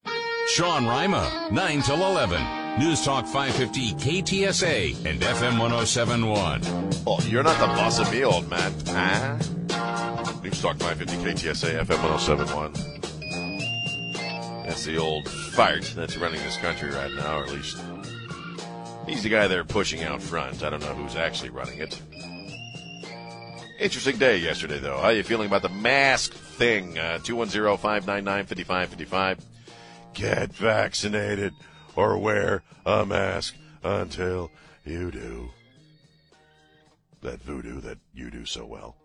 [0.47, 2.41] Sean Rima, 9 till 11.
[2.79, 6.61] News Talk 550 KTSA and FM 1071.
[7.07, 8.73] Oh, you're not the boss of me, old man.
[8.87, 9.37] Huh?
[10.43, 11.17] News Talk 550
[11.49, 12.73] KTSA FM 1071.
[14.65, 17.77] That's the old fart that's running this country right now, or at least
[19.07, 20.63] he's the guy they're pushing out front.
[20.63, 22.01] I don't know who's actually running it.
[23.81, 24.99] Interesting day yesterday, though.
[24.99, 26.97] How are you feeling about the mask thing?
[26.99, 29.39] Uh, 210-599-5555.
[30.17, 31.53] Get vaccinated
[31.95, 34.51] or wear a mask until
[34.83, 35.51] you do.
[37.21, 38.97] That voodoo that you do so well.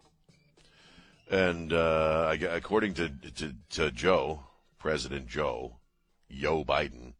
[1.29, 4.43] And uh, according to, to, to Joe,
[4.79, 5.79] President Joe,
[6.29, 7.15] Yo Biden,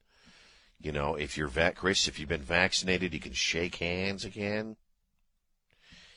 [0.80, 4.78] you know, if you're vac, Chris, if you've been vaccinated, you can shake hands again.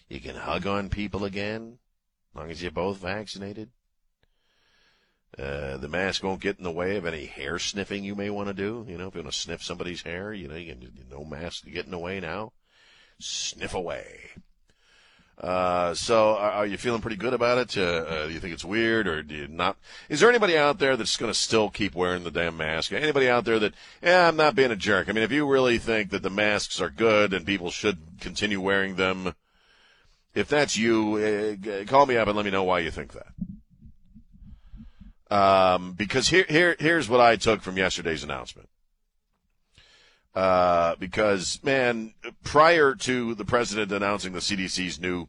[0.08, 1.78] You can hug on people again,
[2.30, 3.70] as long as you're both vaccinated.
[5.38, 8.48] Uh, the mask won't get in the way of any hair sniffing you may want
[8.48, 8.86] to do.
[8.88, 11.64] You know, if you want to sniff somebody's hair, you know, you can, no mask
[11.64, 12.52] to get in the way now.
[13.18, 14.30] Sniff away.
[15.36, 17.76] Uh, so are, are you feeling pretty good about it?
[17.76, 19.76] Uh, uh, do you think it's weird or do you not?
[20.08, 22.92] Is there anybody out there that's going to still keep wearing the damn mask?
[22.92, 25.08] Anybody out there that, yeah, I'm not being a jerk.
[25.08, 28.60] I mean, if you really think that the masks are good and people should continue
[28.60, 29.34] wearing them,
[30.34, 33.26] if that's you, uh, call me up and let me know why you think that.
[35.30, 38.68] Um, because here, here, here's what I took from yesterday's announcement.
[40.34, 45.28] Uh, because man, prior to the president announcing the CDC's new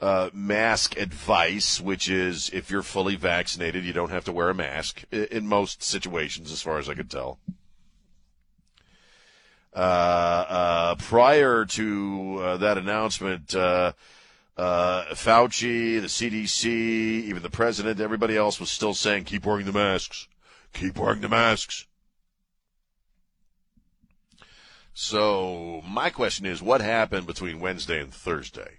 [0.00, 4.54] uh, mask advice, which is if you're fully vaccinated, you don't have to wear a
[4.54, 7.38] mask in most situations, as far as I could tell.
[9.74, 9.78] Uh,
[10.48, 13.54] uh, prior to uh, that announcement,
[14.58, 19.72] uh, Fauci, the CDC, even the president, everybody else was still saying, keep wearing the
[19.72, 20.26] masks.
[20.74, 21.86] Keep wearing the masks.
[24.92, 28.78] So my question is, what happened between Wednesday and Thursday?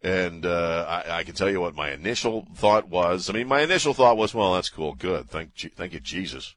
[0.00, 3.28] And uh, I, I can tell you what my initial thought was.
[3.28, 6.54] I mean, my initial thought was, well, that's cool, good, thank, thank you, Jesus.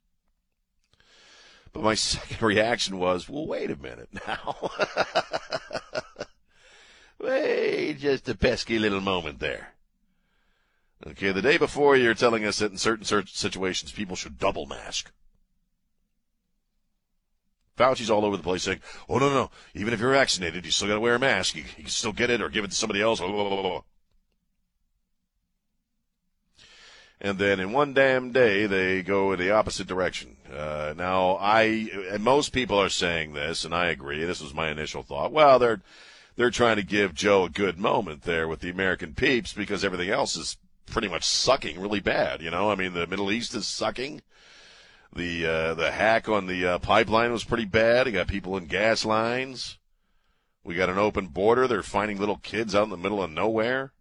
[1.73, 4.69] But my second reaction was, well, wait a minute now.
[7.25, 9.73] wait just a pesky little moment there.
[11.05, 15.11] Okay, the day before you're telling us that in certain situations people should double mask.
[17.77, 19.51] Fauci's all over the place saying, "Oh no, no!
[19.73, 21.55] Even if you're vaccinated, you still got to wear a mask.
[21.55, 23.19] You, you can still get it or give it to somebody else."
[27.21, 30.37] And then in one damn day, they go in the opposite direction.
[30.51, 34.23] Uh, now, I and most people are saying this, and I agree.
[34.23, 35.33] This was my initial thought.
[35.33, 35.81] Well, they're
[36.35, 40.09] they're trying to give Joe a good moment there with the American peeps because everything
[40.09, 42.41] else is pretty much sucking really bad.
[42.41, 44.21] You know, I mean, the Middle East is sucking.
[45.15, 48.05] The uh, the hack on the uh, pipeline was pretty bad.
[48.05, 49.77] You got people in gas lines.
[50.63, 51.67] We got an open border.
[51.67, 53.93] They're finding little kids out in the middle of nowhere.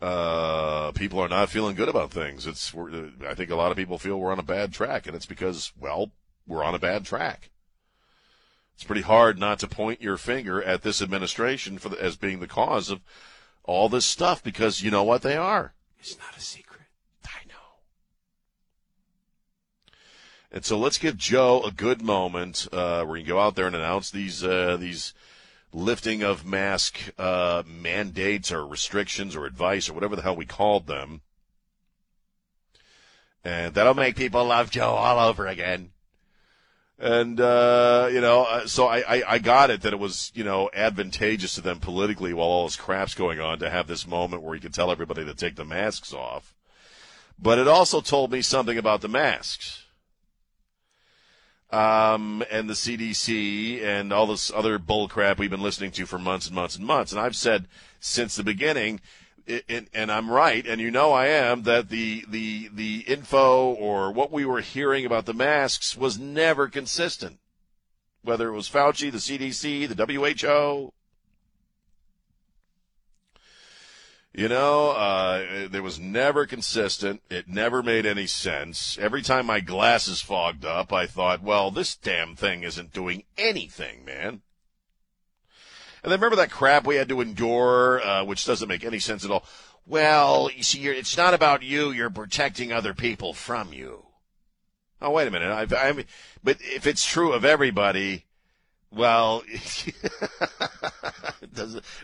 [0.00, 2.46] Uh, people are not feeling good about things.
[2.46, 5.26] It's I think a lot of people feel we're on a bad track, and it's
[5.26, 6.10] because well
[6.48, 7.50] we're on a bad track.
[8.78, 12.38] It's pretty hard not to point your finger at this administration for the, as being
[12.38, 13.00] the cause of
[13.64, 15.74] all this stuff because you know what they are.
[15.98, 16.82] It's not a secret.
[17.24, 17.54] I know.
[20.52, 23.74] And so let's give Joe a good moment uh, he can go out there and
[23.74, 25.12] announce these uh, these
[25.72, 30.86] lifting of mask uh, mandates or restrictions or advice or whatever the hell we called
[30.86, 31.22] them.
[33.42, 35.90] And that'll make people love Joe all over again.
[37.00, 40.42] And, uh, you know, uh, so I, I, I got it that it was, you
[40.42, 44.42] know, advantageous to them politically while all this crap's going on to have this moment
[44.42, 46.54] where he could tell everybody to take the masks off.
[47.38, 49.84] But it also told me something about the masks.
[51.70, 56.46] Um, and the CDC and all this other bullcrap we've been listening to for months
[56.46, 57.12] and months and months.
[57.12, 57.68] And I've said
[58.00, 59.00] since the beginning,
[59.48, 64.12] it, and I'm right, and you know I am, that the, the, the info or
[64.12, 67.38] what we were hearing about the masks was never consistent.
[68.22, 70.92] Whether it was Fauci, the CDC, the WHO.
[74.34, 77.22] You know, uh, it was never consistent.
[77.30, 78.96] It never made any sense.
[79.00, 84.04] Every time my glasses fogged up, I thought, well, this damn thing isn't doing anything,
[84.04, 84.42] man.
[86.02, 89.24] And then remember that crap we had to endure, uh, which doesn't make any sense
[89.24, 89.44] at all.
[89.86, 91.90] Well, you see, it's not about you.
[91.90, 94.04] You're protecting other people from you.
[95.00, 95.72] Oh, wait a minute.
[95.72, 96.04] I mean,
[96.42, 98.26] but if it's true of everybody,
[98.90, 99.42] well,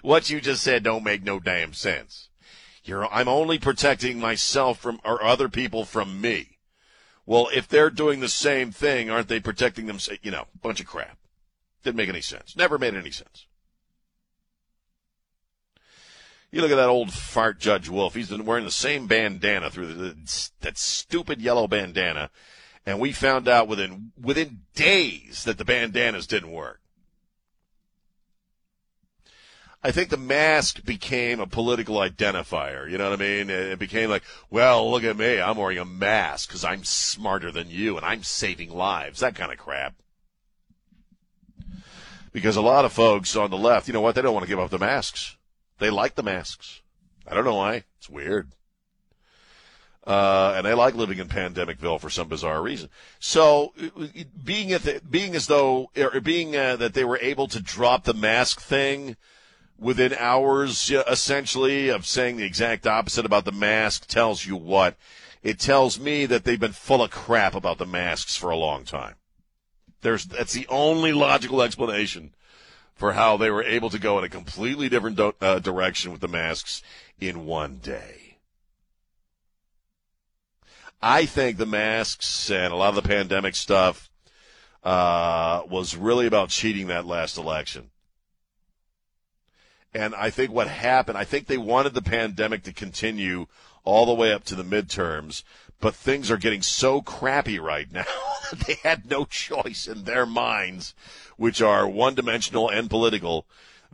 [0.03, 2.29] what you just said don't make no damn sense.
[2.85, 6.59] You're, I'm only protecting myself from, or other people from me.
[7.27, 9.99] Well, if they're doing the same thing, aren't they protecting them?
[10.23, 11.17] You know, bunch of crap.
[11.83, 12.57] Didn't make any sense.
[12.57, 13.47] Never made any sense.
[16.55, 18.15] You look at that old fart Judge Wolff.
[18.15, 22.31] He's been wearing the same bandana through the, that stupid yellow bandana,
[22.87, 26.81] and we found out within within days that the bandanas didn't work.
[29.83, 32.89] I think the mask became a political identifier.
[32.89, 33.51] You know what I mean?
[33.51, 35.41] It became like, well, look at me.
[35.41, 39.19] I'm wearing a mask because I'm smarter than you and I'm saving lives.
[39.19, 39.97] That kind of crap.
[42.33, 44.15] Because a lot of folks on the left, you know what?
[44.15, 45.37] They don't want to give up the masks.
[45.79, 46.83] They like the masks.
[47.27, 47.85] I don't know why.
[47.99, 48.53] It's weird.
[50.07, 52.91] Uh, and they like living in Pandemicville for some bizarre reason.
[53.19, 53.73] So,
[54.45, 58.05] being at the, being as though, or being uh, that they were able to drop
[58.05, 59.17] the mask thing
[59.79, 64.97] within hours, essentially, of saying the exact opposite about the mask tells you what?
[65.43, 68.85] It tells me that they've been full of crap about the masks for a long
[68.85, 69.15] time.
[70.03, 72.35] There's, that's the only logical explanation
[72.95, 76.21] for how they were able to go in a completely different do- uh, direction with
[76.21, 76.83] the masks
[77.21, 78.39] in one day.
[81.03, 84.11] I think the masks and a lot of the pandemic stuff
[84.83, 87.91] uh, was really about cheating that last election.
[89.93, 93.47] And I think what happened, I think they wanted the pandemic to continue
[93.85, 95.43] all the way up to the midterms,
[95.85, 98.07] but things are getting so crappy right now
[98.51, 100.95] that they had no choice in their minds
[101.37, 103.47] which are one dimensional and political,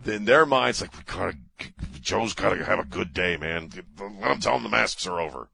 [0.06, 1.36] in their minds, like, we gotta,
[2.00, 3.70] Joe's gotta have a good day, man.
[3.98, 5.48] Let him tell him the masks are over.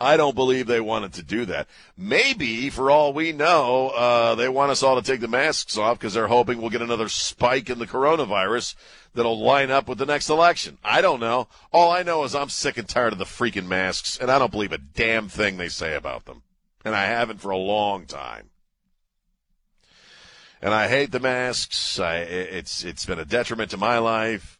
[0.00, 1.66] I don't believe they wanted to do that.
[1.96, 5.98] Maybe, for all we know, uh, they want us all to take the masks off
[5.98, 8.76] because they're hoping we'll get another spike in the coronavirus
[9.14, 10.78] that'll line up with the next election.
[10.84, 11.48] I don't know.
[11.72, 14.52] All I know is I'm sick and tired of the freaking masks, and I don't
[14.52, 16.42] believe a damn thing they say about them.
[16.84, 18.50] And I haven't for a long time
[20.60, 21.98] and I hate the masks.
[21.98, 24.57] I, it's it's been a detriment to my life,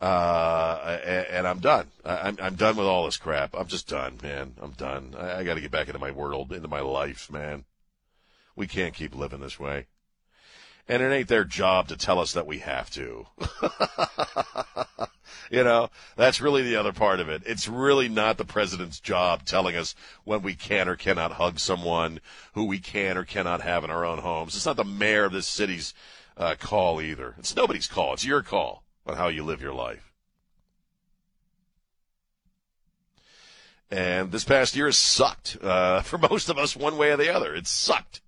[0.00, 1.88] uh, and, and I'm done.
[2.04, 3.54] I, I'm I'm done with all this crap.
[3.56, 4.54] I'm just done, man.
[4.60, 5.14] I'm done.
[5.18, 7.64] I, I got to get back into my world, into my life, man.
[8.54, 9.86] We can't keep living this way.
[10.88, 13.26] And it ain't their job to tell us that we have to.
[15.50, 17.42] You know, that's really the other part of it.
[17.46, 19.94] It's really not the president's job telling us
[20.24, 22.20] when we can or cannot hug someone,
[22.52, 24.56] who we can or cannot have in our own homes.
[24.56, 25.94] It's not the mayor of this city's
[26.36, 27.34] uh, call either.
[27.38, 28.12] It's nobody's call.
[28.12, 30.12] It's your call on how you live your life.
[33.90, 37.34] And this past year has sucked uh, for most of us, one way or the
[37.34, 37.54] other.
[37.54, 38.20] It sucked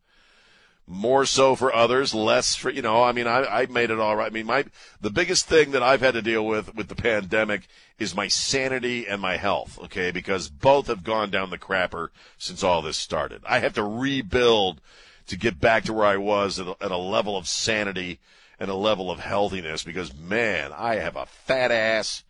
[0.87, 4.17] more so for others, less for, you know, I mean, I, I made it all
[4.17, 4.27] right.
[4.27, 4.65] I mean, my,
[5.01, 7.69] the biggest thing that I've had to deal with with the pandemic
[7.99, 10.11] is my sanity and my health, okay?
[10.11, 12.09] Because both have gone down the crapper
[12.39, 13.43] since all this started.
[13.47, 14.81] I have to rebuild
[15.29, 18.19] to get back to where I was at a, at a level of sanity
[18.61, 22.23] and a level of healthiness because man, I have a fat ass.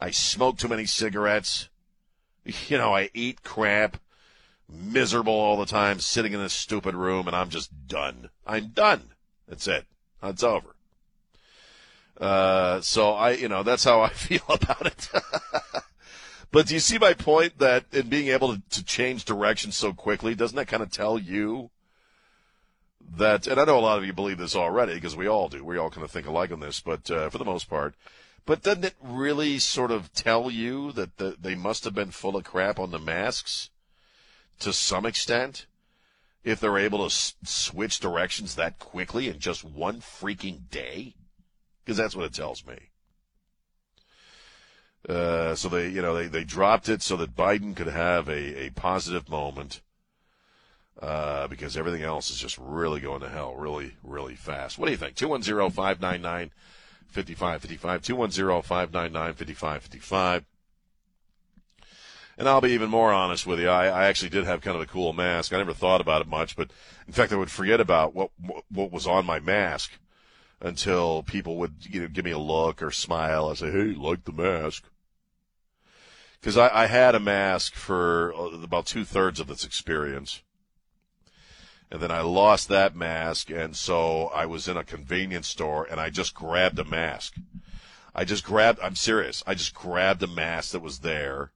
[0.00, 1.68] I smoke too many cigarettes.
[2.68, 3.96] You know, I eat crap
[4.68, 8.28] miserable all the time, sitting in this stupid room, and I'm just done.
[8.46, 9.12] I'm done.
[9.48, 9.86] That's it.
[10.22, 10.74] It's over.
[12.20, 15.08] Uh, so I, you know, that's how I feel about it.
[16.50, 19.92] but do you see my point that in being able to, to change direction so
[19.92, 21.70] quickly, doesn't that kind of tell you
[23.16, 25.64] that, and I know a lot of you believe this already because we all do.
[25.64, 27.94] We all kind of think alike on this, but, uh, for the most part,
[28.46, 32.36] but doesn't it really sort of tell you that the, they must have been full
[32.36, 33.70] of crap on the masks?
[34.60, 35.66] to some extent
[36.42, 41.14] if they're able to s- switch directions that quickly in just one freaking day?
[41.84, 42.90] Because that's what it tells me.
[45.08, 48.66] Uh, so they, you know, they, they dropped it so that Biden could have a,
[48.66, 49.80] a positive moment.
[51.02, 54.78] Uh, because everything else is just really going to hell really, really fast.
[54.78, 55.16] What do you think?
[55.16, 56.52] 210 599
[57.08, 58.02] 5555.
[58.02, 60.44] 210 599 5555.
[62.36, 63.68] And I'll be even more honest with you.
[63.68, 65.52] I, I actually did have kind of a cool mask.
[65.52, 66.70] I never thought about it much, but
[67.06, 68.30] in fact, I would forget about what
[68.70, 69.92] what was on my mask
[70.60, 74.24] until people would you know give me a look or smile and say, "Hey, like
[74.24, 74.84] the mask."
[76.40, 80.42] Because I, I had a mask for uh, about two thirds of this experience,
[81.94, 86.00] and then I lost that mask, and so I was in a convenience store and
[86.00, 87.36] I just grabbed a mask.
[88.12, 88.80] I just grabbed.
[88.80, 89.44] I'm serious.
[89.46, 91.52] I just grabbed a mask that was there,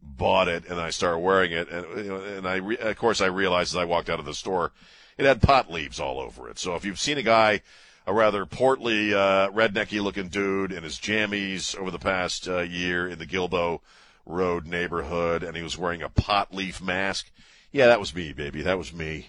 [0.00, 1.68] bought it, and I started wearing it.
[1.68, 4.24] And you know, and I re- of course I realized as I walked out of
[4.24, 4.72] the store,
[5.18, 6.58] it had pot leaves all over it.
[6.58, 7.60] So if you've seen a guy,
[8.06, 13.06] a rather portly, uh, rednecky looking dude in his jammies over the past uh, year
[13.06, 13.80] in the Gilbo
[14.24, 17.30] Road neighborhood, and he was wearing a pot leaf mask.
[17.70, 18.62] Yeah, that was me, baby.
[18.62, 19.26] That was me.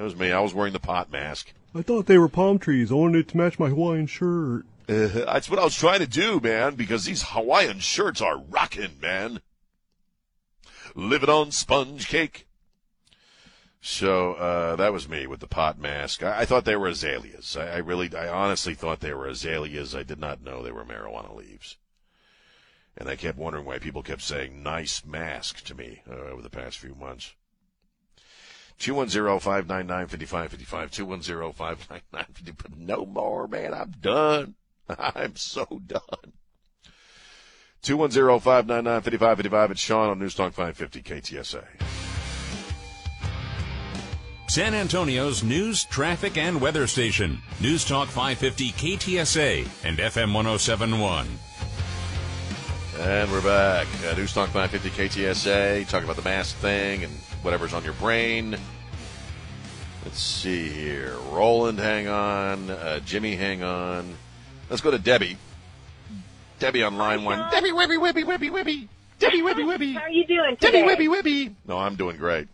[0.00, 0.32] That was me.
[0.32, 1.52] I was wearing the pot mask.
[1.74, 2.90] I thought they were palm trees.
[2.90, 4.64] I wanted it to match my Hawaiian shirt.
[4.88, 8.92] Uh, that's what I was trying to do, man, because these Hawaiian shirts are rocking,
[9.02, 9.42] man.
[10.94, 12.46] Living on sponge cake.
[13.82, 16.22] So uh, that was me with the pot mask.
[16.22, 17.54] I, I thought they were azaleas.
[17.54, 19.94] I, I really, I honestly thought they were azaleas.
[19.94, 21.76] I did not know they were marijuana leaves.
[22.96, 26.48] And I kept wondering why people kept saying "nice mask" to me uh, over the
[26.48, 27.34] past few months.
[28.80, 32.56] 210-599-5555, 210-599-5555.
[32.56, 33.74] But no more, man.
[33.74, 34.56] I'm done.
[34.98, 36.32] I'm so done.
[37.84, 39.70] 210-599-5555.
[39.70, 41.64] It's Sean on Newstalk 550 KTSA.
[44.50, 47.40] San Antonio's news, traffic, and weather station.
[47.60, 51.28] News Talk 550 KTSA and FM 1071.
[52.98, 53.86] And we're back.
[54.04, 57.12] Uh, News Talk 550 KTSA, talking about the mask thing and
[57.42, 58.56] whatever's on your brain.
[60.04, 61.14] Let's see here.
[61.30, 62.70] Roland, hang on.
[62.70, 64.14] Uh, Jimmy, hang on.
[64.68, 65.36] Let's go to Debbie.
[66.58, 67.50] Debbie on line one.
[67.50, 68.88] Debbie Webby Webby Webby Webby.
[69.18, 69.92] Debbie Webby Webby.
[69.92, 70.86] How are you doing Debbie today?
[70.86, 71.54] Webby Webby.
[71.66, 72.48] No, I'm doing great.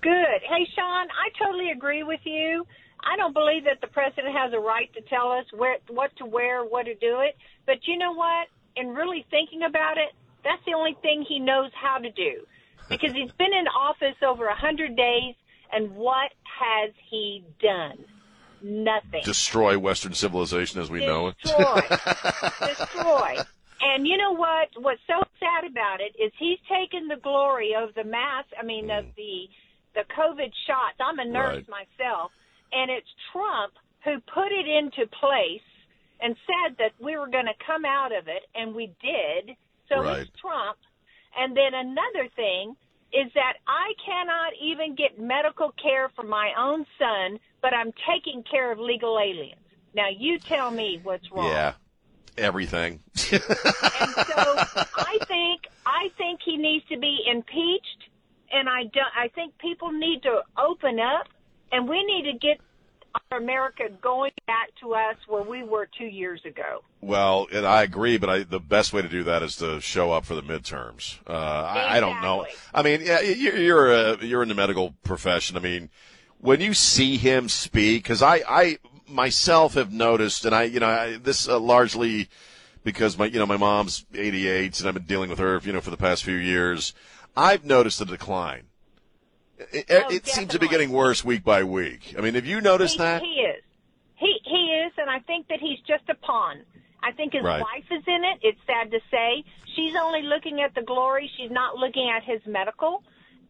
[0.00, 0.40] Good.
[0.48, 2.66] Hey, Sean, I totally agree with you.
[3.04, 6.26] I don't believe that the president has a right to tell us where, what to
[6.26, 7.36] wear, what to do it.
[7.66, 8.48] But you know what?
[8.76, 10.10] In really thinking about it,
[10.42, 12.46] that's the only thing he knows how to do.
[12.88, 15.34] Because he's been in office over a hundred days,
[15.72, 18.04] and what has he done?
[18.62, 19.22] Nothing.
[19.24, 21.36] Destroy Western civilization as we know it.
[21.42, 21.80] Destroy.
[22.66, 23.36] Destroy.
[23.82, 24.68] And you know what?
[24.76, 28.44] What's so sad about it is he's taken the glory of the mass.
[28.58, 29.14] I mean, of mm.
[29.16, 29.48] the
[29.94, 30.96] the COVID shots.
[31.00, 31.86] I'm a nurse Right.
[31.98, 32.30] myself,
[32.72, 33.72] and it's Trump
[34.04, 35.64] who put it into place
[36.20, 39.56] and said that we were going to come out of it, and we did.
[39.88, 40.20] So Right.
[40.20, 40.78] it's Trump.
[41.36, 42.76] And then another thing
[43.12, 48.42] is that I cannot even get medical care for my own son, but I'm taking
[48.42, 49.60] care of legal aliens.
[49.94, 51.48] Now you tell me what's wrong.
[51.50, 51.74] Yeah.
[52.36, 53.00] Everything.
[53.32, 54.56] And so
[54.94, 58.10] I think I think he needs to be impeached,
[58.52, 61.28] and I don't I think people need to open up,
[61.72, 62.60] and we need to get
[63.30, 66.82] our America going back to us where we were two years ago.
[67.00, 70.12] Well, and I agree, but I, the best way to do that is to show
[70.12, 71.18] up for the midterms.
[71.26, 72.46] Uh, I, I don't know.
[72.74, 75.56] I mean, yeah, you're you're, uh, you're in the medical profession.
[75.56, 75.90] I mean,
[76.38, 80.88] when you see him speak, because I, I myself have noticed, and I, you know,
[80.88, 82.28] I, this uh, largely
[82.86, 85.80] because my, you know, my mom's 88, and I've been dealing with her, you know,
[85.80, 86.94] for the past few years.
[87.36, 88.68] I've noticed a decline.
[89.72, 92.14] It, Oh, it seems to be getting worse week by week.
[92.18, 93.22] I mean, have you noticed he, that?
[93.22, 93.62] he is.
[94.16, 96.62] He he is, and I think that he's just a pawn.
[97.02, 97.60] I think his Right.
[97.60, 98.38] wife is in it.
[98.42, 99.44] It's sad to say.
[99.74, 101.30] She's only looking at the glory.
[101.36, 103.02] She's not looking at his medical.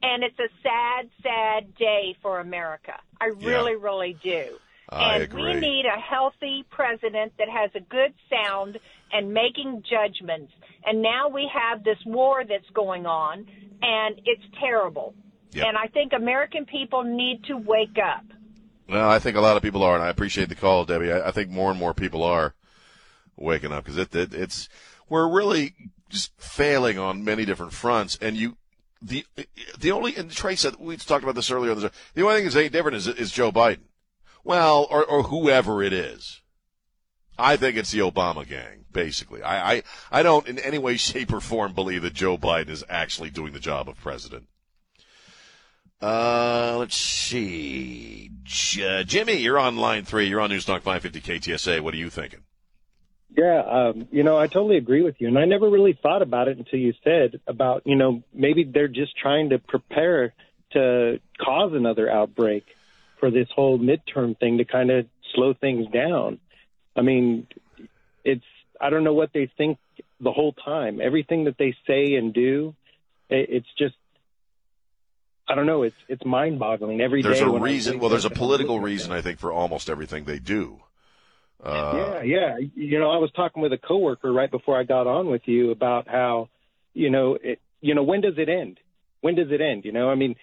[0.02, 2.94] And it's a sad, sad day for America.
[3.20, 4.58] I really, really do.
[4.90, 5.54] I and agree.
[5.54, 8.78] we need a healthy president that has a good sound
[9.10, 10.52] and making judgments.
[10.84, 13.46] And now we have this war that's going on,
[13.82, 15.14] and it's terrible.
[15.52, 15.66] Yep.
[15.66, 18.24] And I think American people need to wake up.
[18.88, 21.12] Well, I think a lot of people are, and I appreciate the call, Debbie.
[21.12, 22.54] I, I think more and more people are
[23.36, 24.68] waking up because it, it, it's
[25.08, 25.74] we're really
[26.08, 28.18] just failing on many different fronts.
[28.20, 28.56] And you,
[29.02, 29.26] the
[29.78, 31.72] the only and Trey said we talked about this earlier.
[31.72, 33.88] on the show, The only thing that's any different is is Joe Biden.
[34.44, 36.42] Well, or or whoever it is.
[37.38, 39.42] I think it's the Obama gang, basically.
[39.42, 42.82] I, I, I don't in any way, shape, or form believe that Joe Biden is
[42.88, 44.46] actually doing the job of president.
[46.00, 48.30] Uh, let's see.
[48.42, 50.26] J- Jimmy, you're on line three.
[50.28, 51.80] You're on Newstalk 550 KTSA.
[51.80, 52.40] What are you thinking?
[53.36, 55.28] Yeah, um, you know, I totally agree with you.
[55.28, 58.88] And I never really thought about it until you said about, you know, maybe they're
[58.88, 60.32] just trying to prepare
[60.72, 62.64] to cause another outbreak
[63.20, 66.38] for this whole midterm thing to kind of slow things down.
[66.94, 67.46] I mean,
[68.24, 68.44] it's,
[68.80, 69.78] I don't know what they think
[70.20, 71.00] the whole time.
[71.02, 72.74] Everything that they say and do,
[73.28, 73.94] it, it's just,
[75.48, 75.82] I don't know.
[75.84, 77.28] It's it's mind boggling every day.
[77.28, 77.98] There's a when I reason.
[78.00, 80.80] Well, there's a political reason, I think, for almost everything they do.
[81.62, 82.58] Uh, yeah, yeah.
[82.74, 85.70] You know, I was talking with a coworker right before I got on with you
[85.70, 86.48] about how,
[86.94, 88.78] you know, it, you know, when does it end?
[89.20, 89.84] When does it end?
[89.84, 90.36] You know, I mean,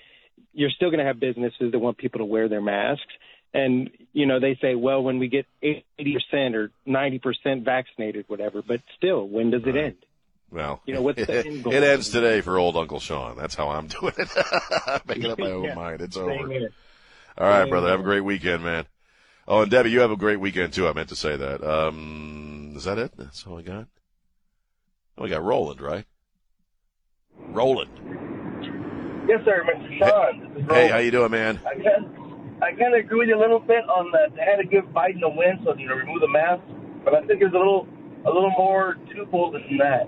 [0.53, 3.13] you're still going to have businesses that want people to wear their masks,
[3.53, 8.61] and you know, they say, well, when we get 80% or 90% vaccinated, whatever.
[8.61, 9.97] But still, when does it end?
[10.53, 11.73] Well, You know, what's the it, end goal?
[11.73, 13.35] ends today for old Uncle Sean.
[13.35, 14.29] That's how I'm doing it.
[15.07, 15.73] Making up my own Yeah.
[15.73, 16.01] mind.
[16.01, 16.47] It's over.
[16.47, 16.71] here.
[17.37, 17.89] All right, Same brother.
[17.89, 18.85] Have a great weekend, man.
[19.47, 20.87] Oh, and Debbie, you have a great weekend too.
[20.87, 21.63] I meant to say that.
[21.67, 23.11] Um, is that it?
[23.17, 23.87] That's all I got.
[25.17, 26.05] Oh, we got Roland, right?
[27.49, 27.89] Roland.
[29.27, 29.97] Yes, sir, Mr.
[29.99, 30.53] Sean.
[30.53, 31.59] This is Hey, how you doing, man?
[31.65, 34.35] I kind I kind of agree with you a little bit on that.
[34.35, 36.61] They had to give Biden a win so you know remove the mask,
[37.03, 37.87] but I think there's a little
[38.25, 40.07] a little more twofold than that.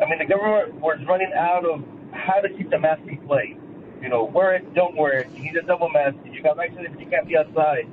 [0.00, 3.56] I mean, the government was running out of how to keep the mask in place.
[4.00, 5.30] You know, wear it, don't wear it.
[5.34, 6.16] You need a double mask.
[6.30, 7.88] You got vaccinated, but you can't be outside.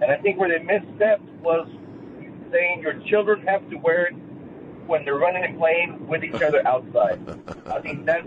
[0.00, 1.68] And I think where they misstepped was
[2.52, 4.14] saying your children have to wear it
[4.86, 7.20] when they're running and playing with each other outside.
[7.66, 8.22] I think that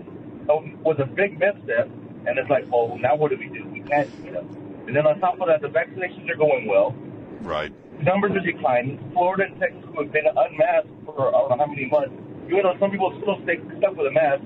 [0.50, 1.90] um, was a big misstep.
[2.26, 3.66] And it's like, well, now what do we do?
[3.68, 4.48] We can't, you know.
[4.88, 6.96] And then on top of that, the vaccinations are going well.
[7.42, 7.74] Right.
[8.02, 8.98] Numbers are declining.
[9.14, 12.16] Florida and Texas who have been unmasked for I don't know how many months.
[12.48, 14.44] Even though some people still stay stuck with a mask,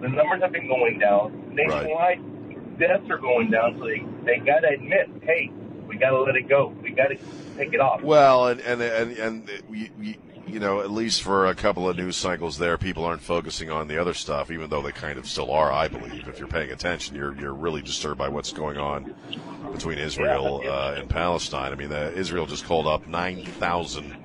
[0.00, 1.54] the numbers have been going down.
[1.54, 3.76] Nationwide, deaths are going down.
[3.78, 5.50] So they they got to admit, hey,
[5.86, 6.74] we got to let it go.
[6.82, 7.16] We got to
[7.56, 8.02] take it off.
[8.02, 11.96] Well, and and and, and we, we, you know, at least for a couple of
[11.96, 15.26] news cycles there, people aren't focusing on the other stuff, even though they kind of
[15.26, 15.72] still are.
[15.72, 19.14] I believe if you're paying attention, you're you're really disturbed by what's going on
[19.72, 21.72] between Israel uh, and Palestine.
[21.72, 24.16] I mean, uh, Israel just called up nine thousand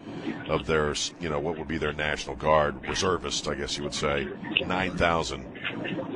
[0.48, 3.94] of their, you know, what would be their national guard reservists, I guess you would
[3.94, 4.28] say,
[4.66, 5.46] nine thousand.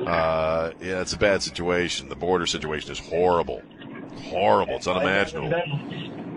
[0.06, 2.08] Uh, yeah, it's a bad situation.
[2.08, 3.62] The border situation is horrible,
[4.30, 4.76] horrible.
[4.76, 5.52] It's unimaginable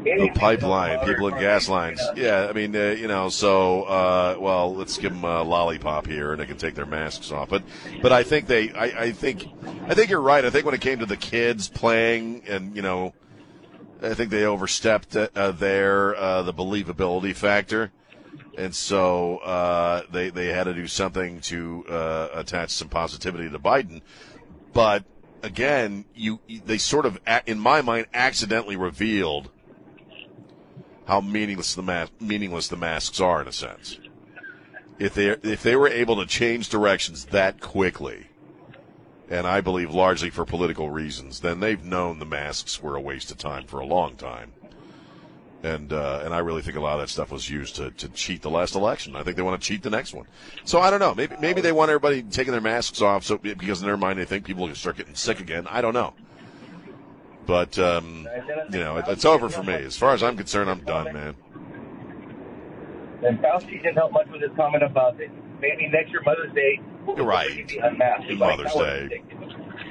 [0.03, 2.01] the pipeline, people in gas lines.
[2.15, 6.31] Yeah, I mean, uh, you know, so uh, well, let's give them a lollipop here,
[6.31, 7.49] and they can take their masks off.
[7.49, 7.63] But,
[8.01, 9.47] but I think they, I, I think,
[9.87, 10.43] I think you're right.
[10.43, 13.13] I think when it came to the kids playing, and you know,
[14.03, 17.91] I think they overstepped uh, uh, there uh, the believability factor,
[18.57, 23.59] and so uh, they they had to do something to uh, attach some positivity to
[23.59, 24.01] Biden,
[24.73, 25.05] but.
[25.45, 29.49] Again, you they sort of, in my mind, accidentally revealed
[31.05, 33.99] how meaningless the mas- meaningless the masks are in a sense.
[34.99, 38.27] If they if they were able to change directions that quickly,
[39.29, 43.31] and I believe largely for political reasons, then they've known the masks were a waste
[43.31, 44.53] of time for a long time.
[45.63, 48.09] And uh, and I really think a lot of that stuff was used to, to
[48.09, 49.15] cheat the last election.
[49.15, 50.27] I think they want to cheat the next one.
[50.65, 51.15] So I don't know.
[51.15, 54.25] Maybe maybe they want everybody taking their masks off so because in their mind they
[54.25, 55.65] think people will start getting sick again.
[55.69, 56.13] I don't know.
[57.45, 58.27] But um,
[58.71, 59.73] you know, it, it's over for me.
[59.73, 61.35] As far as I'm concerned, I'm done, man.
[63.25, 65.31] And Fauci didn't help much with his comment about it.
[65.61, 67.55] Maybe next year Mother's Day, right.
[67.55, 68.31] we'll be unmasked.
[68.31, 69.23] Like, Mother's Day.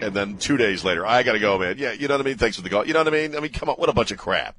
[0.00, 1.76] And then two days later, I got to go, man.
[1.78, 2.38] Yeah, you know what I mean?
[2.38, 2.86] Thanks for the call.
[2.86, 3.36] You know what I mean?
[3.36, 4.56] I mean, come on, what a bunch of crap.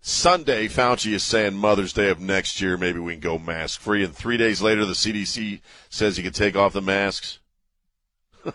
[0.00, 4.04] Sunday, Fauci is saying Mother's Day of next year, maybe we can go mask free.
[4.04, 7.40] And three days later, the CDC says you can take off the masks.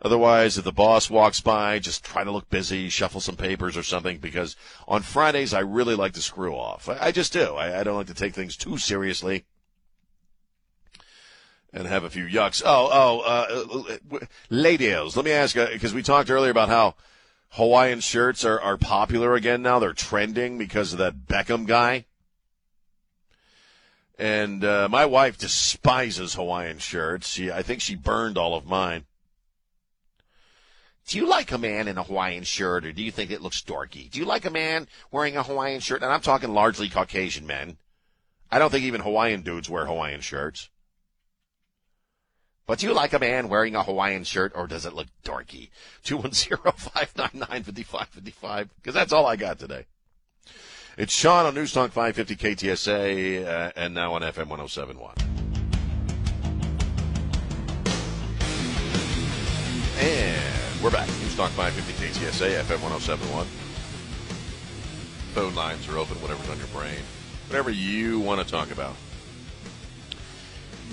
[0.00, 3.82] Otherwise, if the boss walks by, just try to look busy, shuffle some papers or
[3.82, 4.54] something, because
[4.86, 6.88] on Fridays, I really like to screw off.
[6.88, 7.54] I, I just do.
[7.54, 9.44] I, I don't like to take things too seriously
[11.72, 12.62] and have a few yucks.
[12.64, 16.94] Oh, oh, uh, ladies, let me ask, because we talked earlier about how
[17.50, 19.78] Hawaiian shirts are, are popular again now.
[19.78, 22.04] They're trending because of that Beckham guy.
[24.18, 27.28] And uh, my wife despises Hawaiian shirts.
[27.28, 29.04] She, I think she burned all of mine.
[31.06, 33.62] Do you like a man in a Hawaiian shirt, or do you think it looks
[33.62, 34.10] dorky?
[34.10, 36.02] Do you like a man wearing a Hawaiian shirt?
[36.02, 37.78] And I'm talking largely Caucasian men.
[38.50, 40.68] I don't think even Hawaiian dudes wear Hawaiian shirts.
[42.66, 45.70] But do you like a man wearing a Hawaiian shirt, or does it look dorky?
[46.04, 49.86] 210-599-5555, because that's all I got today.
[50.98, 55.14] It's Sean on Newstalk 550 KTSA uh, and now on FM 1071.
[60.00, 61.06] And we're back.
[61.06, 63.46] Newstalk 550 KTSA, FM 1071.
[65.34, 66.98] Phone lines are open, whatever's on your brain.
[67.46, 68.96] Whatever you want to talk about.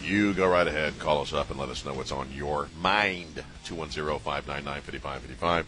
[0.04, 3.44] You go right ahead, call us up, and let us know what's on your mind.
[3.64, 5.66] 210 599 5555.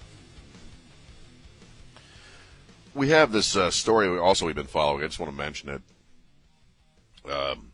[2.98, 5.04] We have this uh, story also we've been following.
[5.04, 5.82] I just want to mention it.
[7.32, 7.74] Um,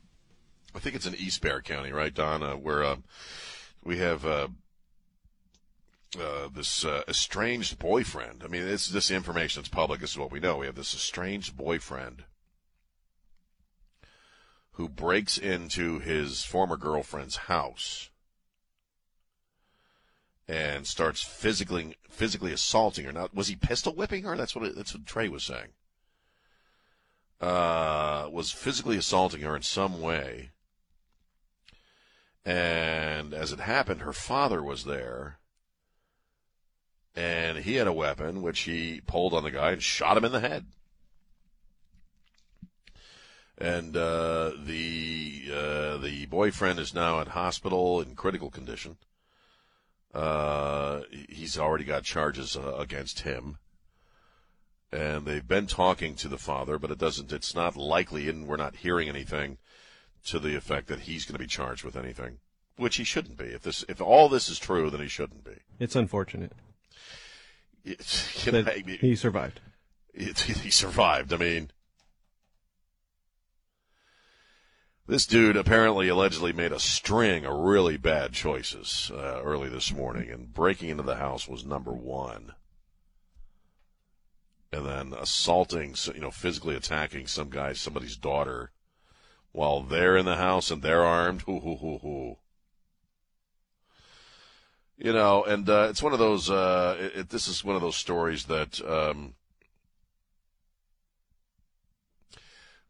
[0.76, 2.44] I think it's in East Bexar County, right, Don?
[2.44, 2.98] Uh, where uh,
[3.86, 4.50] we have uh,
[6.20, 8.42] uh, this uh, estranged boyfriend.
[8.44, 10.02] I mean, this this information that's public.
[10.02, 10.58] This is what we know.
[10.58, 12.26] We have this estranged boyfriend
[14.74, 18.10] who breaks into his former girlfriend's house
[20.48, 23.12] and starts physically physically assaulting her.
[23.12, 24.36] Now, was he pistol whipping her?
[24.36, 25.70] That's what that's what Trey was saying.
[27.40, 30.52] Uh, was physically assaulting her in some way.
[32.46, 35.40] And as it happened, her father was there.
[37.16, 40.32] And he had a weapon, which he pulled on the guy and shot him in
[40.32, 40.66] the head.
[43.58, 48.98] And uh, the uh, the boyfriend is now at hospital in critical condition.
[50.14, 53.58] Uh, he's already got charges uh, against him,
[54.92, 57.34] and they've been talking to the father, but it doesn't.
[57.34, 59.58] It's not likely, and we're not hearing anything
[60.26, 62.38] to the effect that he's going to be charged with anything,
[62.78, 63.46] which he shouldn't be.
[63.46, 65.58] If this, if all this is true, then he shouldn't be.
[65.80, 66.54] It's unfortunate.
[67.84, 69.62] It's, you know, he survived.
[70.14, 71.34] It, he survived.
[71.34, 71.72] I mean,
[75.08, 80.30] this dude apparently allegedly made a string of really bad choices uh, early this morning,
[80.32, 82.54] and breaking into the house was number one.
[84.72, 88.72] And then assaulting, you know, physically attacking some guy, somebody's daughter,
[89.52, 91.42] while they're in the house and they're armed.
[91.42, 92.38] Hoo hoo hoo hoo.
[94.98, 96.50] You know, and uh, it's one of those.
[96.50, 99.36] Uh, it, it, this is one of those stories that um,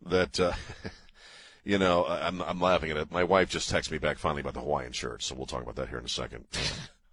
[0.05, 0.53] that uh,
[1.64, 2.05] you know.
[2.05, 3.11] I'm I'm laughing at it.
[3.11, 5.76] My wife just texted me back finally about the Hawaiian shirt, so we'll talk about
[5.76, 6.45] that here in a second.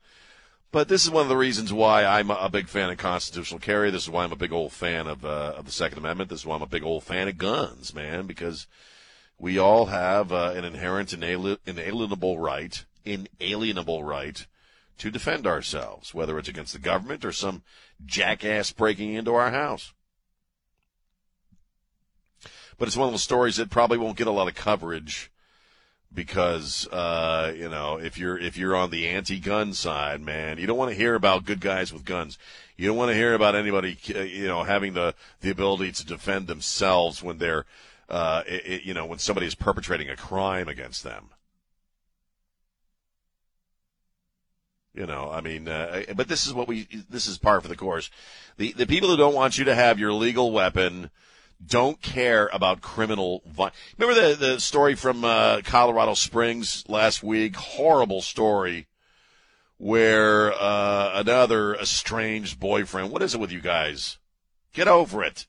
[0.73, 3.91] but this is one of the reasons why I'm a big fan of constitutional carry.
[3.91, 6.31] This is why I'm a big old fan of uh, of the Second Amendment.
[6.31, 8.67] This is why I'm a big old fan of guns, man, because
[9.39, 14.47] we all have uh, an inherent inalienable right, inalienable right
[14.99, 17.63] to defend ourselves, whether it's against the government or some
[18.05, 19.95] jackass breaking into our house.
[22.81, 25.31] But it's one of those stories that probably won't get a lot of coverage
[26.14, 30.78] because uh, you know if you're if you're on the anti-gun side, man, you don't
[30.78, 32.39] want to hear about good guys with guns.
[32.78, 36.47] You don't want to hear about anybody you know having the the ability to defend
[36.47, 37.66] themselves when they're
[38.09, 41.28] uh, it, you know when somebody is perpetrating a crime against them.
[44.95, 47.76] You know, I mean, uh, but this is what we, this is par for the
[47.76, 48.11] course.
[48.57, 51.11] The, the people who don't want you to have your legal weapon
[51.65, 53.77] don't care about criminal violence.
[53.99, 57.57] Remember the, the story from uh, Colorado Springs last week?
[57.57, 58.87] Horrible story
[59.79, 64.19] where uh, another estranged boyfriend, what is it with you guys?
[64.73, 65.47] Get over it.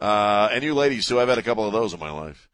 [0.00, 2.48] Uh, and you ladies too, I've had a couple of those in my life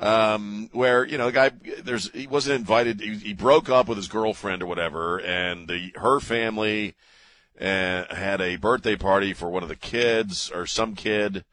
[0.00, 1.50] um, where you know the guy
[1.82, 3.00] there's he wasn't invited.
[3.00, 6.94] He, he broke up with his girlfriend or whatever, and the her family
[7.60, 11.44] uh, had a birthday party for one of the kids or some kid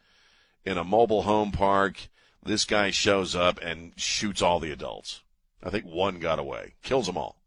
[0.65, 2.07] in a mobile home park.
[2.43, 5.21] This guy shows up and shoots all the adults.
[5.61, 7.41] I think one got away, kills them all.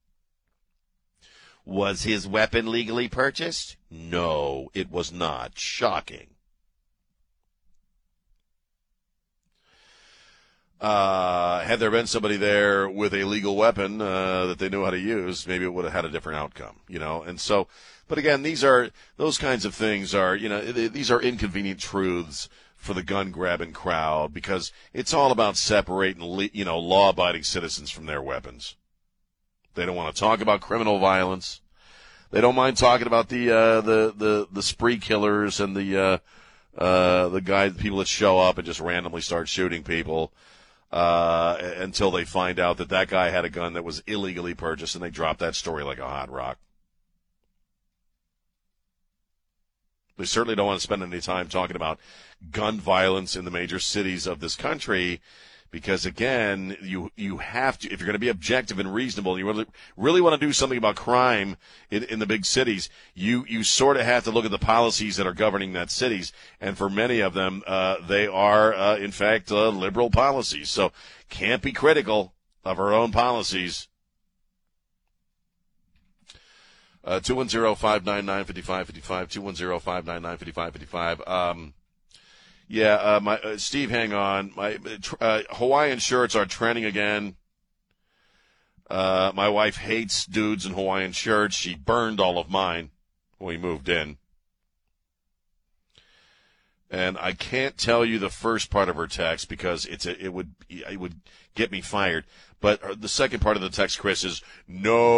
[1.65, 3.77] Was his weapon legally purchased?
[3.91, 5.53] No, it was not.
[5.59, 6.29] Shocking.
[10.81, 14.91] Uh, had there been somebody there with a legal weapon uh, that they knew how
[14.91, 17.23] to use, maybe it would have had a different outcome, you know.
[17.23, 17.69] And so,
[18.11, 22.49] but again, these are those kinds of things are, you know, these are inconvenient truths
[22.75, 27.89] for the gun grabbing crowd because it's all about separating, you know, law abiding citizens
[27.89, 28.75] from their weapons.
[29.77, 31.61] They don't want to talk about criminal violence.
[32.33, 36.19] They don't mind talking about the uh, the the the spree killers and the uh,
[36.77, 40.33] uh, the guys, people that show up and just randomly start shooting people
[40.91, 44.97] uh, until they find out that that guy had a gun that was illegally purchased,
[44.97, 46.59] and they drop that story like a hot rock.
[50.21, 51.99] They certainly don't want to spend any time talking about
[52.51, 55.21] gun violence in the major cities of this country
[55.71, 59.41] because again, you you have to if you're going to be objective and reasonable, and
[59.41, 59.67] you really
[59.97, 61.57] really want to do something about crime
[61.91, 62.89] in, in the big cities.
[63.15, 66.33] You you sort of have to look at the policies that are governing that cities,
[66.61, 70.71] and for many of them, uh, they are uh, in fact uh, liberal policies.
[70.71, 70.93] So
[71.29, 73.89] can't be critical of our own policies.
[77.03, 81.29] Uh, 210-599-5555, 210-599-5555.
[81.29, 81.73] Um,
[82.69, 84.53] yeah, uh, my, uh, Steve, hang on.
[84.55, 84.79] My,
[85.21, 87.37] uh, Hawaiian shirts are trending again.
[88.89, 91.57] Uh, my wife hates dudes in Hawaiian shirts.
[91.57, 92.91] She burned all of mine
[93.39, 94.19] when we moved in.
[96.91, 100.33] And I can't tell you the first part of her text because it's a, it
[100.33, 101.21] would it would
[101.55, 102.25] get me fired.
[102.61, 105.17] But the second part of the text, Chris, is no,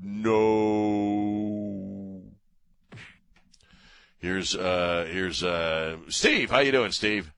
[0.00, 0.94] no.
[4.18, 6.50] Here's uh here's uh Steve.
[6.50, 7.32] How you doing, Steve?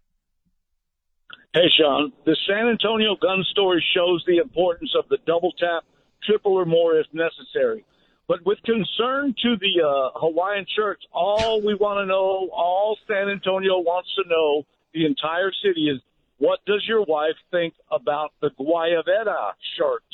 [1.54, 2.12] Hey, Sean.
[2.26, 5.84] The San Antonio gun story shows the importance of the double tap,
[6.22, 7.82] triple or more if necessary.
[8.28, 13.30] But with concern to the uh, Hawaiian church, all we want to know, all San
[13.30, 16.02] Antonio wants to know, the entire city is,
[16.38, 20.04] what does your wife think about the Guayabera shirts?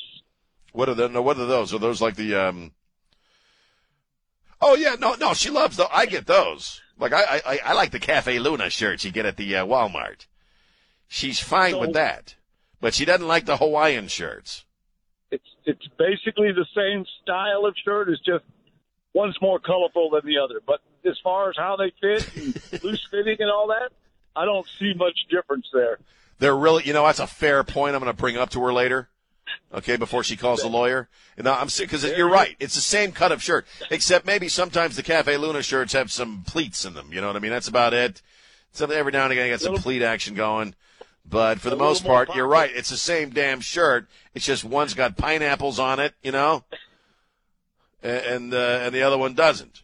[0.73, 1.75] What are the no, what are those?
[1.75, 2.73] Are those like the um
[4.61, 5.89] Oh yeah, no, no, she loves those.
[5.93, 6.81] I get those.
[6.99, 10.27] Like I, I, I like the Cafe Luna shirts you get at the uh, Walmart.
[11.09, 12.37] She's fine So- with that,
[12.81, 14.65] but she doesn't like the Hawaiian shirts.
[15.31, 18.09] It's it's basically the same style of shirt.
[18.11, 18.45] It's just
[19.15, 20.61] one's more colorful than the other.
[20.65, 23.91] But as far as how they fit, and loose fitting, and all that,
[24.35, 25.99] I don't see much difference there.
[26.39, 27.95] They're really, you know, that's a fair point.
[27.95, 29.09] I'm going to bring up to her later.
[29.75, 31.09] Okay, before she calls the lawyer.
[31.37, 32.57] And I'm sick because you're right.
[32.59, 36.43] It's the same cut of shirt, except maybe sometimes the Cafe Luna shirts have some
[36.47, 37.13] pleats in them.
[37.13, 37.51] You know what I mean?
[37.51, 38.23] That's about it.
[38.73, 40.75] So every now and again, you got some pleat action going.
[41.25, 42.71] But for the most part, you're right.
[42.75, 44.09] It's the same damn shirt.
[44.35, 46.65] It's just one's got pineapples on it, you know,
[48.03, 49.83] and and, uh, and the other one doesn't.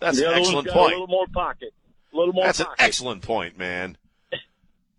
[0.00, 0.92] That's an excellent point.
[0.92, 1.72] A little more pocket.
[2.12, 3.96] A little more That's an excellent point, man.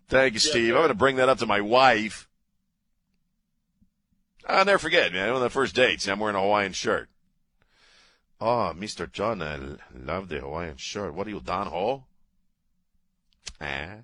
[0.07, 0.73] Thank you, Steve.
[0.73, 2.27] I'm going to bring that up to my wife.
[4.45, 5.27] I'll never forget, man.
[5.27, 7.09] One of the first dates, I'm wearing a Hawaiian shirt.
[8.41, 9.11] Oh, Mr.
[9.11, 9.59] John, I
[9.93, 11.13] love the Hawaiian shirt.
[11.13, 12.05] What are you, Don Ho?
[13.59, 13.97] Ah.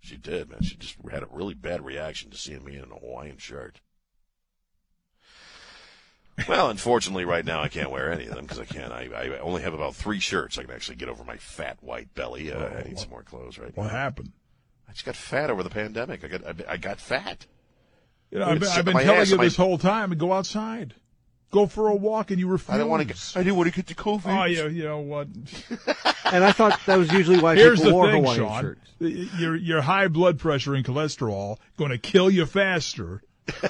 [0.00, 0.62] She did, man.
[0.62, 3.80] She just had a really bad reaction to seeing me in a Hawaiian shirt.
[6.48, 8.92] Well, unfortunately, right now I can't wear any of them because I can't.
[8.92, 10.58] I, I only have about three shirts.
[10.58, 12.52] I can actually get over my fat white belly.
[12.52, 13.90] Uh, I need some more clothes right What now.
[13.90, 14.32] happened?
[14.88, 16.24] I just got fat over the pandemic.
[16.24, 17.46] I got I, I got fat.
[18.32, 20.94] You know, I've been, I've been telling you and my- this whole time go outside.
[21.52, 22.74] Go for a walk, and you refuse.
[22.74, 23.06] I don't want to.
[23.06, 24.22] Get, I didn't want to get the COVID.
[24.26, 25.28] Oh, yeah, you know what?
[26.32, 28.60] And I thought that was usually why Here's people the wore thing, Hawaiian Sean.
[28.62, 28.90] shirts.
[29.38, 33.22] Your your high blood pressure and cholesterol going to kill you faster.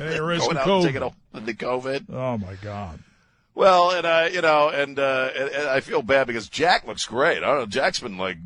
[0.00, 1.14] a risk Going out taking COVID.
[1.34, 2.04] a- the COVID.
[2.12, 3.00] Oh my God!
[3.54, 7.04] Well, and I, you know, and, uh, and, and I feel bad because Jack looks
[7.06, 7.38] great.
[7.38, 7.66] I don't know.
[7.66, 8.38] Jack's been like,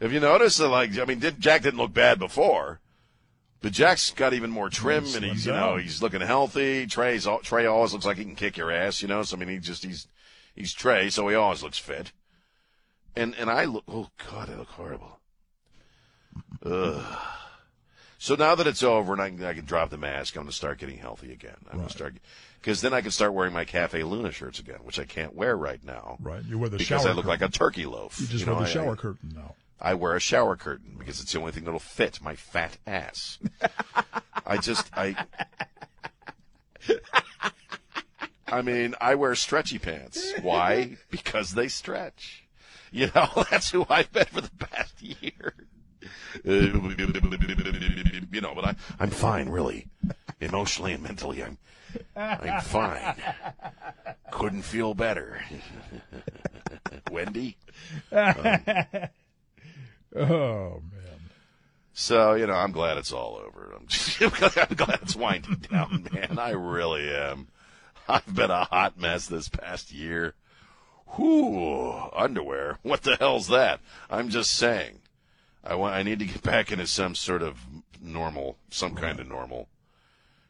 [0.00, 0.68] have you noticed that?
[0.68, 2.80] Like, I mean, did, Jack didn't look bad before,
[3.60, 5.80] but Jack's got even more trim, He's and he's, you know, down.
[5.80, 6.86] he's looking healthy.
[6.86, 9.22] Trey's Trey always looks like he can kick your ass, you know.
[9.22, 10.06] So I mean, he just he's
[10.54, 12.12] he's Trey, so he always looks fit.
[13.14, 15.18] And and I look, oh God, I look horrible.
[16.64, 17.18] Ugh.
[18.26, 20.50] So now that it's over and I can, I can drop the mask, I'm going
[20.50, 21.54] to start getting healthy again.
[21.70, 22.16] I'm going to start
[22.60, 25.56] because then I can start wearing my Cafe Luna shirts again, which I can't wear
[25.56, 26.16] right now.
[26.20, 28.20] Right, you wear the shower because I look like a turkey loaf.
[28.20, 29.54] You just know, wear the shower I- curtain now.
[29.80, 33.38] I wear a shower curtain because it's the only thing that'll fit my fat ass.
[34.44, 35.14] I just I.
[38.48, 40.32] I mean, I wear stretchy pants.
[40.42, 40.96] Why?
[41.12, 42.48] Because they stretch.
[42.90, 45.54] You know, that's who I've been for the past year.
[48.32, 49.86] You know, but I, I'm fine, really.
[50.40, 51.56] Emotionally and mentally, I'm,
[52.14, 53.14] I'm fine.
[54.30, 55.42] Couldn't feel better.
[57.10, 57.56] Wendy?
[58.12, 58.34] Um,
[60.16, 61.30] Oh man!
[61.92, 63.74] So you know, I'm glad it's all over.
[63.74, 63.86] I'm,
[64.20, 66.38] I'm glad it's winding down, man.
[66.38, 67.48] I really am.
[68.08, 70.34] I've been a hot mess this past year.
[71.16, 72.78] Whew, underwear.
[72.82, 73.80] What the hell's that?
[74.08, 75.00] I'm just saying.
[75.66, 75.94] I want.
[75.94, 77.58] I need to get back into some sort of
[78.00, 79.68] normal, some kind of normal,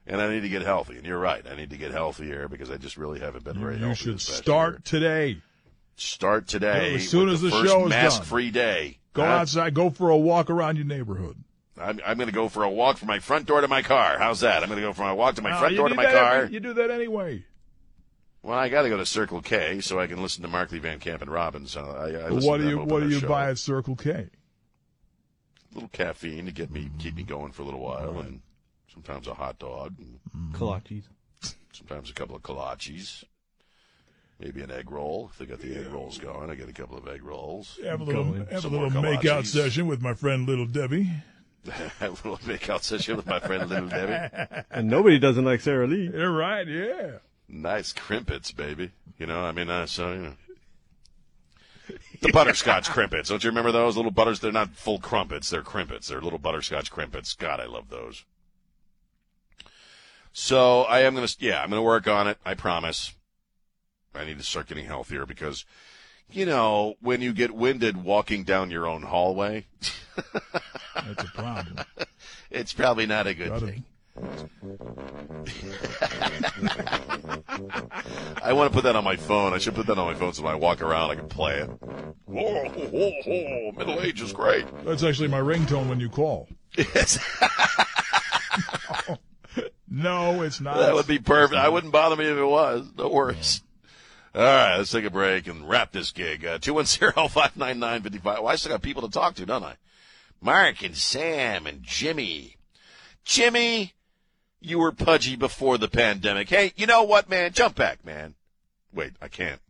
[0.06, 0.96] and I need to get healthy.
[0.96, 1.44] And you're right.
[1.50, 3.94] I need to get healthier because I just really haven't been very You healthy.
[3.96, 4.80] should this past start year.
[4.84, 5.42] today.
[5.96, 6.96] Start today.
[6.96, 8.98] As soon as the first show is mask-free day.
[9.14, 9.28] Go Huh?
[9.28, 9.72] outside.
[9.72, 11.36] Go for a walk around your neighborhood.
[11.80, 14.18] I'm, I'm going to go for a walk from my front door to my car.
[14.18, 14.62] How's that?
[14.62, 16.34] I'm going to go from my walk to my No, front door to my car.
[16.42, 17.44] every- you do that anyway.
[18.42, 20.98] Well, I got to go to Circle K so I can listen to Markley Van
[21.00, 21.76] Camp and Robbins.
[21.76, 23.28] Uh, I, I what to do you What do you show.
[23.28, 24.28] buy at Circle K?
[25.76, 28.40] A little caffeine to get me keep me going for a little while, and
[28.90, 30.18] sometimes a hot dog, and
[30.54, 31.04] Kolaches.
[31.70, 33.24] sometimes a couple of kolaches,
[34.40, 35.28] maybe an egg roll.
[35.30, 37.78] If they got the egg rolls going, I get a couple of egg rolls.
[37.84, 41.10] Have a little, Some have a little makeout session with my friend Little Debbie.
[42.00, 44.64] a little makeout session with my friend Little Debbie.
[44.70, 46.10] And nobody doesn't like Sara Lee.
[46.10, 47.18] You're right, yeah.
[47.50, 48.92] Nice Krimpets, baby.
[49.18, 50.32] You know, I mean, uh, so you know.
[52.20, 53.28] The butterscotch Krimpets.
[53.28, 54.40] Don't you remember those little butters?
[54.40, 55.50] They're not full crumpets.
[55.50, 56.08] They're Krimpets.
[56.08, 57.36] They're little butterscotch Krimpets.
[57.36, 58.24] God, I love those.
[60.32, 62.38] So I am gonna, yeah, I'm gonna work on it.
[62.44, 63.14] I promise.
[64.14, 65.64] I need to start getting healthier because,
[66.30, 69.66] you know, when you get winded walking down your own hallway,
[70.94, 71.84] That's a problem.
[72.50, 73.84] it's probably not a good thing.
[78.42, 79.52] I want to put that on my phone.
[79.52, 81.58] I should put that on my phone so when I walk around I can play
[81.58, 81.68] it.
[82.24, 84.66] Whoa, whoa, whoa, middle age is great.
[84.84, 86.48] That's actually my ringtone when you call.
[86.76, 87.18] Yes.
[89.96, 90.76] No, it's not.
[90.76, 91.58] That would be perfect.
[91.58, 92.86] I wouldn't bother me if it was.
[92.98, 93.62] No worries.
[94.34, 96.44] All right, let's take a break and wrap this gig.
[96.44, 98.24] Uh, 210-599-55.
[98.24, 99.76] Well, I still got people to talk to, don't I?
[100.42, 102.58] Mark and Sam and Jimmy.
[103.24, 103.94] Jimmy,
[104.60, 106.48] you were pudgy before the pandemic.
[106.48, 107.52] Hey, you know what, man?
[107.52, 108.34] Jump back, man.
[108.92, 109.60] Wait, I can't.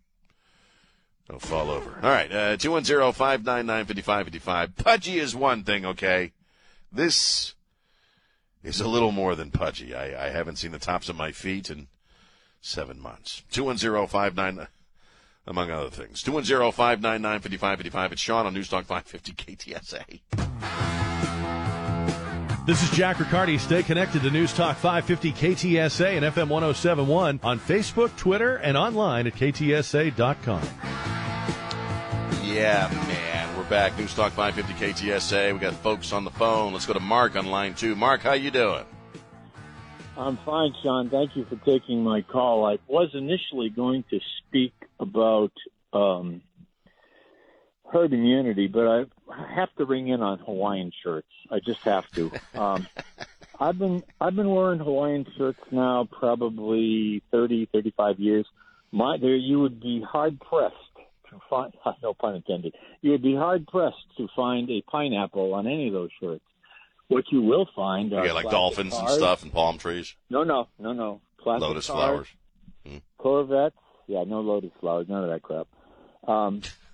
[1.28, 1.98] I'll fall over.
[2.02, 4.76] All right, uh, 210-599-5555.
[4.76, 6.30] Pudgy is one thing, okay?
[6.92, 7.54] This
[8.62, 9.92] is a little more than pudgy.
[9.94, 11.88] I, I haven't seen the tops of my feet in
[12.60, 13.42] seven months.
[13.52, 14.68] 210-59,
[15.48, 16.22] among other things.
[16.22, 18.12] 210-599-5555.
[18.12, 20.20] It's Sean on Newstalk 550 KTSA.
[22.66, 23.58] This is Jack Riccardi.
[23.58, 29.28] Stay connected to News Talk 550 KTSA and FM 1071 on Facebook, Twitter, and online
[29.28, 30.62] at ktsa.com.
[32.42, 33.56] Yeah, man.
[33.56, 33.92] We're back.
[33.92, 35.52] Newstalk 550 KTSA.
[35.52, 36.72] We got folks on the phone.
[36.72, 37.94] Let's go to Mark on line two.
[37.94, 38.84] Mark, how you doing?
[40.16, 41.08] I'm fine, Sean.
[41.08, 42.66] Thank you for taking my call.
[42.66, 45.52] I was initially going to speak about
[45.92, 46.42] um,
[47.92, 49.04] herd immunity, but I
[49.54, 51.28] have to ring in on Hawaiian shirts.
[51.50, 52.30] I just have to.
[52.54, 52.86] Um,
[53.60, 58.46] I've been I've been wearing Hawaiian shirts now probably 30, 35 years.
[58.92, 60.74] My there you would be hard pressed
[61.30, 61.72] to find
[62.02, 62.74] no pun intended.
[63.00, 66.44] You would be hard pressed to find a pineapple on any of those shirts.
[67.08, 70.68] What you will find are got like dolphins and stuff and palm trees, No, no,
[70.78, 71.20] no, no.
[71.38, 72.26] Plastic lotus cars,
[72.84, 73.00] flowers.
[73.18, 73.76] Corvettes.
[74.08, 75.68] Yeah, no lotus flowers, none of that crap.
[76.26, 76.62] Um,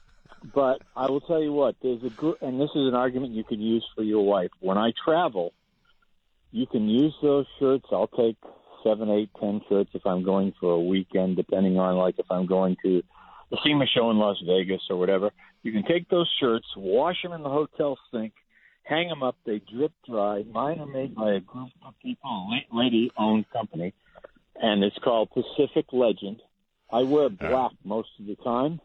[0.55, 3.45] but I will tell you what, there's a good, and this is an argument you
[3.45, 4.51] can use for your wife.
[4.61, 5.53] When I travel,
[6.51, 7.87] you can use those shirts.
[7.93, 8.37] I'll take
[8.85, 12.47] seven, eight, ten shirts if I'm going for a weekend, depending on like if I'm
[12.47, 13.03] going to
[13.51, 15.31] the SEMA show in Las Vegas or whatever.
[15.63, 18.33] You can take those shirts, wash them in the hotel sink,
[18.83, 19.37] hang them up.
[19.45, 20.43] They drip dry.
[20.51, 23.95] Mine are made by a group of people, a lady-owned company,
[24.57, 26.41] and it's called Pacific Legend.
[26.91, 28.81] I wear black most of the time.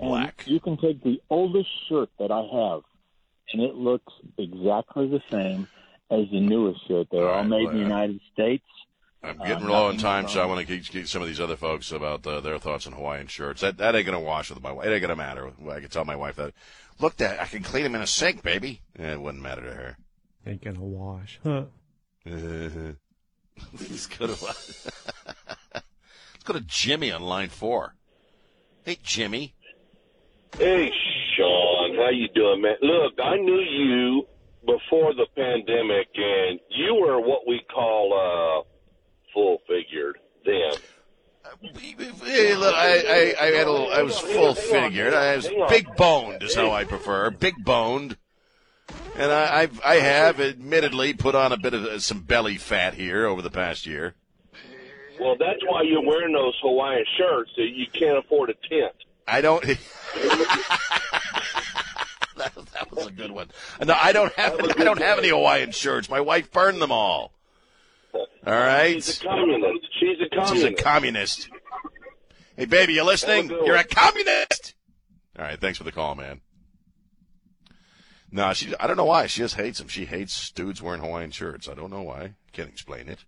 [0.00, 2.80] And You can take the oldest shirt that I have,
[3.52, 5.68] and it looks exactly the same
[6.10, 7.08] as the newest shirt.
[7.10, 8.64] They're all, right, made in the United States.
[9.22, 10.52] I'm Uh, getting low on time, so I wrong.
[10.56, 13.26] want to keep, keep some of these other folks about uh, their thoughts on Hawaiian
[13.26, 13.60] shirts.
[13.60, 14.86] That that ain't gonna wash with my wife.
[14.86, 15.52] It ain't gonna matter.
[15.70, 16.54] I can tell my wife that.
[16.98, 18.80] Look, that I can clean them in a sink, baby.
[18.98, 19.98] Yeah, it wouldn't matter to her.
[20.46, 21.38] Ain't gonna wash.
[21.44, 21.64] Huh.
[23.72, 24.90] Let's go to let's
[26.44, 27.94] go to Jimmy on line four.
[28.84, 29.54] Hey, Jimmy.
[30.58, 30.90] Hey,
[31.36, 32.76] Sean, how you doing, man?
[32.82, 34.26] Look, I knew you
[34.66, 38.62] before the pandemic, and you were what we call uh,
[39.32, 40.72] full-figured then.
[42.22, 45.14] Hey, look, I, I, I had a little, I was full figured.
[45.14, 47.30] I was big boned, is how I prefer.
[47.30, 48.16] Big boned.
[49.16, 52.94] And I, I've, I have admittedly put on a bit of uh, some belly fat
[52.94, 54.14] here over the past year.
[55.18, 58.94] Well, that's why you're wearing those Hawaiian shirts that you can't afford a tent.
[59.30, 59.62] I don't.
[59.64, 59.78] that,
[62.36, 63.48] that was a good one.
[63.84, 64.54] No, I don't have.
[64.60, 66.10] I don't have any Hawaiian shirts.
[66.10, 67.32] My wife burned them all.
[68.12, 68.94] All right.
[68.94, 69.86] She's a communist.
[69.98, 70.54] She's a communist.
[70.54, 71.48] She's a communist.
[72.56, 73.50] Hey, baby, you listening?
[73.50, 74.74] You're a communist.
[75.38, 76.40] All right, thanks for the call, man.
[78.32, 78.74] No, she.
[78.80, 79.26] I don't know why.
[79.26, 79.88] She just hates them.
[79.88, 81.68] She hates dudes wearing Hawaiian shirts.
[81.68, 82.34] I don't know why.
[82.52, 83.24] Can't explain it.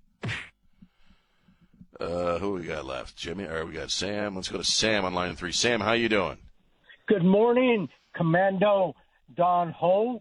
[2.02, 3.16] Uh, who we got left?
[3.16, 3.46] Jimmy.
[3.46, 4.34] All right, we got Sam.
[4.34, 5.52] Let's go to Sam on line three.
[5.52, 6.36] Sam, how you doing?
[7.06, 8.96] Good morning, Commando
[9.36, 10.20] Don Ho.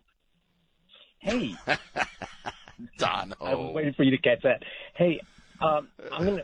[1.17, 1.55] Hey,
[2.99, 3.45] Don Ho.
[3.45, 4.61] I was waiting for you to catch that.
[4.95, 5.21] Hey,
[5.59, 6.43] um, I'm gonna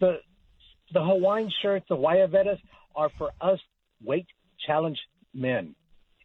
[0.00, 0.20] the
[0.94, 2.58] the Hawaiian shirts, the Guayaberas,
[2.96, 3.58] are for us
[4.02, 4.26] weight
[4.66, 5.00] challenged
[5.34, 5.74] men,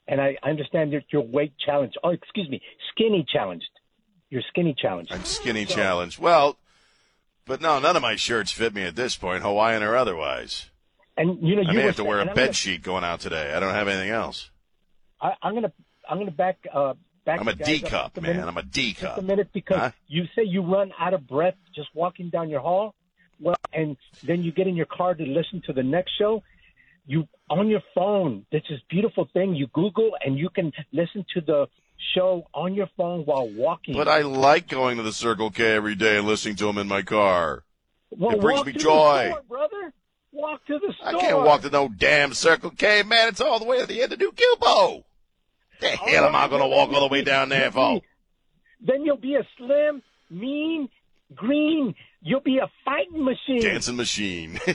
[0.08, 1.98] and I I understand that you're weight challenged.
[2.02, 2.62] Oh, excuse me,
[2.92, 3.68] skinny challenged.
[4.30, 5.12] You're skinny challenged.
[5.12, 6.18] I'm skinny challenged.
[6.18, 6.58] Well,
[7.46, 10.70] but no, none of my shirts fit me at this point, Hawaiian or otherwise.
[11.18, 13.20] And you know I you may have to wear a bed gonna- sheet going out
[13.20, 13.54] today.
[13.54, 14.50] I don't have anything else.
[15.22, 15.72] I, I'm gonna
[16.10, 16.94] I'm gonna back uh,
[17.26, 18.36] back I'm a D up cup, man.
[18.38, 18.48] minute?
[18.48, 19.18] I'm a D Just cup.
[19.20, 19.92] a minute, because Huh?
[20.08, 22.96] you say you run out of breath just walking down your hall.
[23.40, 26.44] Well, and then you get in your car to listen to the next show.
[27.06, 28.46] You on your phone.
[28.52, 29.54] This is beautiful thing.
[29.56, 31.68] You Google and you can listen to the
[32.14, 33.96] show on your phone while walking.
[33.96, 36.88] But I like going to the Circle K every day and listening to them in
[36.88, 37.64] my car.
[38.12, 39.30] well, it brings walk me to the joy.
[39.30, 39.94] store, brother.
[40.32, 41.08] Walk to the store.
[41.08, 43.28] I can't walk to no damn Circle K, man.
[43.30, 45.04] It's all the way to the end of New Cubo.
[45.80, 48.02] The hell am I going to walk all the way down there for?
[48.82, 50.90] Then you'll be a slim, mean,
[51.36, 51.96] green.
[52.22, 53.62] You'll be a fighting machine.
[53.62, 54.60] Dancing machine.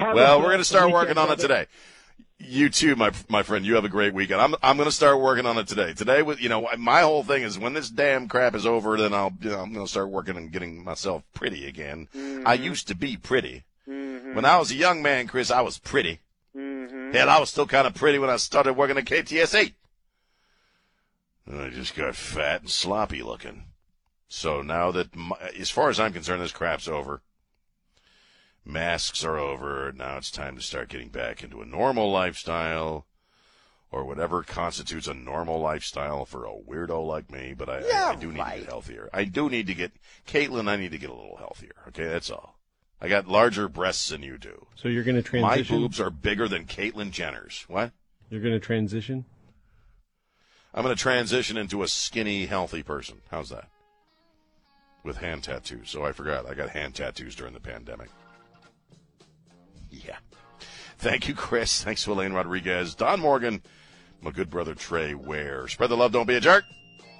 [0.00, 1.66] Well, we're going to start working on it today.
[2.42, 3.66] You too, my my friend.
[3.66, 4.40] You have a great weekend.
[4.40, 5.92] I'm I'm going to start working on it today.
[5.92, 9.12] Today, with you know, my whole thing is when this damn crap is over, then
[9.12, 12.08] I'll you know, I'm going to start working on getting myself pretty again.
[12.14, 12.64] I mm-hmm.
[12.64, 13.64] used to be pretty.
[13.86, 14.34] Mm-hmm.
[14.34, 16.20] When I was a young man, Chris, I was pretty.
[16.56, 17.12] Mm-hmm.
[17.12, 19.74] Hell, I was still kind of pretty when I started working at KTSA.
[21.46, 23.64] And I just got fat and sloppy looking.
[24.28, 27.20] So now that, my, as far as I'm concerned, this crap's over.
[28.64, 29.92] Masks are over.
[29.92, 33.06] Now it's time to start getting back into a normal lifestyle
[33.92, 37.54] or whatever constitutes a normal lifestyle for a weirdo like me.
[37.56, 39.10] But I, I, I do need to get healthier.
[39.12, 39.92] I do need to get,
[40.26, 41.74] Caitlin, I need to get a little healthier.
[41.88, 42.58] Okay, that's all.
[43.00, 44.66] I got larger breasts than you do.
[44.76, 45.74] So you're going to transition?
[45.76, 47.64] My boobs are bigger than Caitlyn Jenner's.
[47.66, 47.92] What?
[48.28, 49.24] You're going to transition.
[50.72, 53.22] I'm going to transition into a skinny, healthy person.
[53.30, 53.68] How's that?
[55.02, 55.90] With hand tattoos.
[55.90, 56.48] So I forgot.
[56.48, 58.10] I got hand tattoos during the pandemic.
[59.90, 60.16] Yeah.
[60.98, 61.82] Thank you, Chris.
[61.82, 63.62] Thanks to Elaine Rodriguez, Don Morgan,
[64.20, 65.66] my good brother Trey Ware.
[65.68, 66.12] Spread the love.
[66.12, 66.64] Don't be a jerk.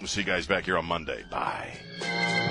[0.00, 1.24] We'll see you guys back here on Monday.
[1.30, 2.49] Bye.